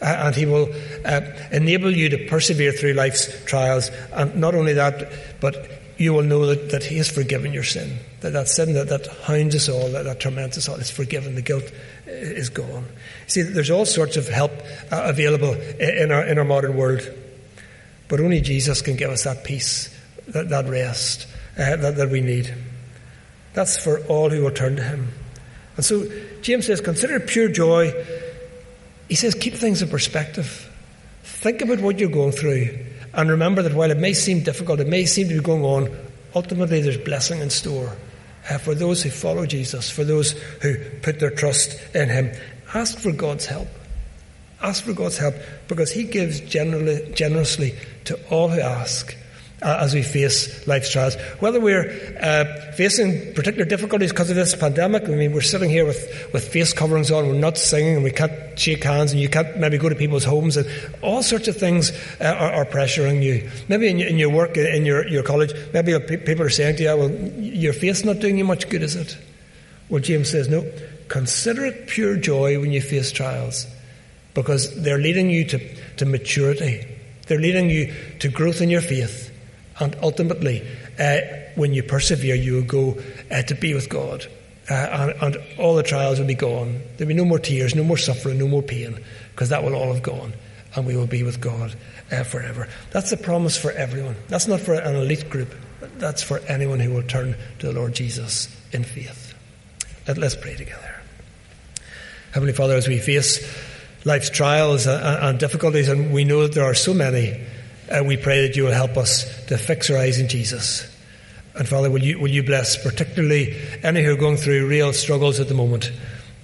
Uh, 0.02 0.06
and 0.06 0.36
He 0.36 0.46
will 0.46 0.70
uh, 1.06 1.22
enable 1.52 1.92
you 1.92 2.10
to 2.10 2.28
persevere 2.28 2.72
through 2.72 2.94
life's 2.94 3.44
trials. 3.46 3.90
And 4.14 4.36
not 4.36 4.56
only 4.56 4.74
that, 4.74 5.12
but 5.40 5.72
you 5.98 6.14
will 6.14 6.24
know 6.24 6.46
that, 6.48 6.72
that 6.72 6.84
He 6.84 6.98
has 6.98 7.10
forgiven 7.10 7.54
your 7.54 7.64
sin. 7.64 7.98
That 8.22 8.34
that 8.34 8.48
sin 8.48 8.74
that, 8.74 8.90
that 8.90 9.08
hounds 9.24 9.56
us 9.56 9.70
all, 9.70 9.90
that, 9.90 10.04
that 10.04 10.20
torments 10.20 10.58
us 10.58 10.68
all, 10.68 10.76
is 10.76 10.92
forgiven. 10.92 11.36
The 11.36 11.42
guilt 11.42 11.72
is 12.06 12.50
gone. 12.50 12.86
See, 13.28 13.42
there's 13.42 13.72
all 13.72 13.86
sorts 13.86 14.18
of 14.18 14.28
help 14.28 14.52
uh, 14.92 15.04
available 15.06 15.54
in 15.54 16.12
our, 16.12 16.26
in 16.26 16.38
our 16.38 16.46
modern 16.46 16.76
world, 16.76 17.02
but 18.08 18.20
only 18.20 18.42
Jesus 18.42 18.82
can 18.82 18.96
give 18.96 19.10
us 19.10 19.24
that 19.24 19.44
peace, 19.44 19.96
that, 20.28 20.50
that 20.50 20.68
rest 20.68 21.28
uh, 21.58 21.76
that, 21.78 21.96
that 21.96 22.10
we 22.10 22.22
need. 22.22 22.54
That's 23.56 23.82
for 23.82 24.00
all 24.08 24.30
who 24.30 24.44
will 24.44 24.52
turn 24.52 24.76
to 24.76 24.84
Him. 24.84 25.08
And 25.78 25.86
so 25.86 26.06
James 26.42 26.68
says, 26.68 26.82
consider 26.82 27.20
pure 27.20 27.50
joy. 27.50 27.92
He 29.10 29.16
says, 29.16 29.34
keep 29.34 29.54
things 29.56 29.82
in 29.82 29.90
perspective. 29.90 30.72
Think 31.24 31.62
about 31.62 31.80
what 31.80 32.00
you're 32.00 32.10
going 32.10 32.32
through. 32.32 32.78
And 33.14 33.30
remember 33.30 33.62
that 33.62 33.74
while 33.74 33.92
it 33.92 33.98
may 33.98 34.14
seem 34.14 34.44
difficult, 34.44 34.80
it 34.80 34.88
may 34.88 35.06
seem 35.06 35.30
to 35.30 35.36
be 35.36 35.42
going 35.42 35.64
on, 35.64 35.96
ultimately 36.36 36.82
there's 36.82 36.98
blessing 36.98 37.40
in 37.40 37.50
store 37.50 37.96
uh, 38.50 38.58
for 38.58 38.76
those 38.76 39.02
who 39.04 39.10
follow 39.10 39.46
Jesus, 39.46 39.90
for 39.90 40.04
those 40.04 40.32
who 40.62 40.76
put 41.02 41.20
their 41.20 41.32
trust 41.32 41.80
in 41.96 42.10
Him. 42.10 42.32
Ask 42.74 43.00
for 43.00 43.12
God's 43.12 43.46
help. 43.46 43.68
Ask 44.62 44.84
for 44.84 44.94
God's 44.94 45.18
help 45.18 45.36
because 45.68 45.92
He 45.92 46.04
gives 46.04 46.42
generously 46.42 47.76
to 48.06 48.20
all 48.30 48.50
who 48.50 48.60
ask 48.60 49.16
uh, 49.66 49.80
as 49.82 49.96
we 49.96 50.04
face 50.04 50.68
life's 50.68 50.92
trials. 50.92 51.16
Whether 51.40 51.60
we're 51.60 52.18
uh, 52.22 52.72
facing 52.74 53.34
particular 53.34 53.66
difficulties 53.66 54.12
because 54.12 54.30
of 54.30 54.36
this 54.36 54.56
pandemic, 54.56 55.06
I 55.06 55.16
mean, 55.16 55.34
we're 55.34 55.42
sitting 55.42 55.72
here 55.72 55.86
with, 55.86 56.30
with 56.32 56.48
face 56.48 56.72
coverings 56.72 57.10
on, 57.10 57.28
we're 57.28 57.34
not 57.34 57.58
singing, 57.58 57.96
and 57.96 58.04
we 58.04 58.12
can't 58.12 58.32
shake 58.60 58.84
hands, 58.84 59.12
and 59.12 59.20
you 59.20 59.28
can't 59.28 59.58
maybe 59.58 59.80
go 59.80 59.90
to 59.90 59.96
people's 59.96 60.24
homes, 60.24 60.56
and 60.56 60.70
all 61.02 61.24
sorts 61.24 61.48
of 61.48 61.58
things 61.58 61.92
uh, 62.22 62.26
are, 62.26 62.54
are, 62.54 62.66
pressuring 62.66 63.24
you. 63.24 63.50
Maybe 63.68 63.88
in, 63.88 64.00
in, 64.00 64.20
your 64.20 64.30
work, 64.30 64.56
in 64.56 64.86
your, 64.86 65.08
your 65.08 65.24
college, 65.24 65.52
maybe 65.74 65.98
people 66.00 66.44
are 66.44 66.50
saying 66.50 66.76
to 66.78 66.84
you, 66.84 66.96
well, 66.96 67.10
your 67.40 67.74
faith's 67.74 68.06
not 68.06 68.20
doing 68.20 68.38
you 68.38 68.46
much 68.46 68.70
good, 68.70 68.84
is 68.84 68.96
it? 68.96 69.18
Well, 69.90 70.02
James 70.02 70.30
says, 70.30 70.48
no, 70.48 70.64
consider 71.08 71.66
it 71.66 71.88
pure 71.88 72.18
joy 72.18 72.60
when 72.60 72.72
you 72.72 72.82
face 72.82 73.12
trials 73.12 73.66
because 74.36 74.80
they're 74.84 75.00
leading 75.00 75.32
you 75.32 75.46
to, 75.46 75.76
to 75.96 76.06
maturity. 76.06 76.86
They're 77.28 77.40
leading 77.40 77.72
you 77.72 77.92
to 78.20 78.30
growth 78.30 78.62
in 78.62 78.70
your 78.70 78.82
faith. 78.82 79.32
And 79.80 79.96
ultimately, 80.02 80.66
uh, 81.00 81.18
when 81.56 81.74
you 81.74 81.84
persevere, 81.84 82.36
you 82.36 82.54
will 82.54 82.64
go 82.64 82.98
uh, 83.32 83.42
to 83.44 83.56
be 83.56 83.74
with 83.74 83.90
God. 83.90 84.26
Uh, 84.70 84.74
and, 84.74 85.36
and, 85.36 85.60
all 85.60 85.76
the 85.76 85.84
trials 85.84 86.20
will 86.20 86.26
be 86.26 86.34
gone. 86.34 86.82
There'll 86.98 87.10
be 87.10 87.14
no 87.14 87.26
more 87.26 87.40
tears, 87.40 87.76
no 87.76 87.84
more 87.84 87.98
suffering, 87.98 88.40
no 88.40 88.48
more 88.48 88.64
pain, 88.64 88.98
because 89.32 89.50
that 89.50 89.64
will 89.64 89.76
all 89.76 89.94
have 89.94 90.02
gone. 90.02 90.34
And 90.76 90.88
we 90.88 90.96
will 90.96 91.08
be 91.08 91.24
with 91.24 91.40
God 91.40 91.76
uh, 92.12 92.24
forever. 92.24 92.68
That's 92.92 93.12
a 93.12 93.18
promise 93.18 93.58
for 93.58 93.72
everyone. 93.72 94.16
That's 94.28 94.48
not 94.48 94.62
for 94.62 94.74
an 94.74 94.96
elite 94.96 95.30
group. 95.30 95.54
That's 95.98 96.24
for 96.24 96.40
anyone 96.48 96.80
who 96.80 96.94
will 96.94 97.04
turn 97.04 97.36
to 97.60 97.68
the 97.68 97.74
Lord 97.74 97.94
Jesus 97.94 98.48
in 98.72 98.84
faith. 98.84 99.34
Let, 100.08 100.18
us 100.20 100.36
pray 100.36 100.56
together. 100.56 100.96
Heavenly 102.32 102.54
Father, 102.54 102.76
as 102.76 102.88
we 102.88 103.00
face 103.00 103.40
life's 104.04 104.30
trials 104.30 104.88
and, 104.88 105.04
and 105.04 105.40
difficulties, 105.40 105.90
and 105.90 106.14
we 106.14 106.26
know 106.26 106.44
that 106.44 106.54
there 106.54 106.66
are 106.66 106.76
so 106.76 106.94
many, 106.94 107.40
uh, 107.90 108.04
we 108.04 108.18
pray 108.18 108.48
that 108.48 108.56
you 108.56 108.64
will 108.64 108.72
help 108.72 108.98
us 108.98 109.46
to 109.46 109.58
fix 109.58 109.90
our 109.90 109.98
eyes 109.98 110.20
in 110.20 110.28
Jesus. 110.28 110.92
And 111.56 111.68
Father, 111.68 111.90
will 111.90 112.04
you, 112.04 112.20
will 112.20 112.30
you 112.30 112.44
bless 112.44 112.82
particularly 112.82 113.56
any 113.84 114.04
who 114.04 114.14
are 114.14 114.18
going 114.18 114.38
through 114.38 114.68
real 114.68 114.92
struggles 114.92 115.40
at 115.40 115.48
the 115.48 115.54
moment, 115.54 115.92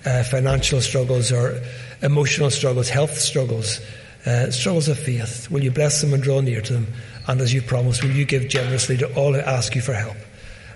uh, 0.05 0.23
financial 0.23 0.81
struggles 0.81 1.31
or 1.31 1.61
emotional 2.01 2.49
struggles, 2.49 2.89
health 2.89 3.19
struggles, 3.19 3.81
uh, 4.25 4.51
struggles 4.51 4.87
of 4.87 4.99
faith. 4.99 5.49
Will 5.49 5.63
you 5.63 5.71
bless 5.71 6.01
them 6.01 6.13
and 6.13 6.21
draw 6.21 6.41
near 6.41 6.61
to 6.61 6.73
them? 6.73 6.87
And 7.27 7.41
as 7.41 7.53
you 7.53 7.61
promised, 7.61 8.03
will 8.03 8.11
you 8.11 8.25
give 8.25 8.47
generously 8.49 8.97
to 8.97 9.13
all 9.15 9.33
who 9.33 9.39
ask 9.39 9.75
you 9.75 9.81
for 9.81 9.93
help? 9.93 10.17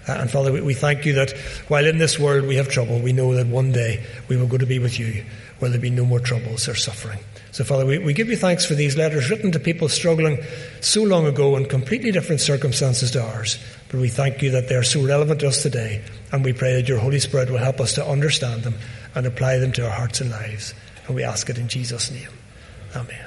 Uh, 0.07 0.13
and 0.13 0.29
Father, 0.29 0.51
we, 0.51 0.61
we 0.61 0.73
thank 0.73 1.05
you 1.05 1.13
that 1.13 1.31
while 1.67 1.85
in 1.85 1.97
this 1.97 2.19
world 2.19 2.45
we 2.45 2.55
have 2.55 2.69
trouble, 2.69 2.99
we 2.99 3.13
know 3.13 3.33
that 3.35 3.47
one 3.47 3.71
day 3.71 4.05
we 4.27 4.37
will 4.37 4.47
go 4.47 4.57
to 4.57 4.65
be 4.65 4.79
with 4.79 4.99
you 4.99 5.23
where 5.59 5.69
there'll 5.69 5.81
be 5.81 5.89
no 5.89 6.05
more 6.05 6.19
troubles 6.19 6.67
or 6.67 6.75
suffering. 6.75 7.19
So, 7.55 7.63
Father, 7.63 7.85
we, 7.85 7.99
we 7.99 8.11
give 8.11 8.27
you 8.27 8.35
thanks 8.35 8.65
for 8.65 8.73
these 8.73 8.97
letters 8.97 9.29
written 9.29 9.53
to 9.53 9.61
people 9.61 9.87
struggling 9.87 10.43
so 10.81 11.03
long 11.03 11.25
ago 11.25 11.55
in 11.55 11.67
completely 11.67 12.11
different 12.11 12.41
circumstances 12.41 13.11
to 13.11 13.23
ours. 13.23 13.57
But 13.87 14.01
we 14.01 14.09
thank 14.09 14.41
you 14.41 14.51
that 14.51 14.67
they 14.67 14.75
are 14.75 14.83
so 14.83 15.01
relevant 15.01 15.39
to 15.39 15.47
us 15.47 15.63
today. 15.63 16.03
And 16.33 16.43
we 16.43 16.51
pray 16.51 16.73
that 16.73 16.89
your 16.89 16.97
Holy 16.99 17.19
Spirit 17.19 17.49
will 17.49 17.57
help 17.57 17.79
us 17.79 17.93
to 17.93 18.05
understand 18.05 18.63
them 18.63 18.75
and 19.15 19.25
apply 19.25 19.59
them 19.59 19.71
to 19.71 19.85
our 19.85 19.91
hearts 19.91 20.19
and 20.19 20.31
lives. 20.31 20.73
And 21.07 21.15
we 21.15 21.23
ask 21.23 21.49
it 21.49 21.57
in 21.57 21.69
Jesus' 21.69 22.11
name. 22.11 22.27
Amen. 22.93 23.24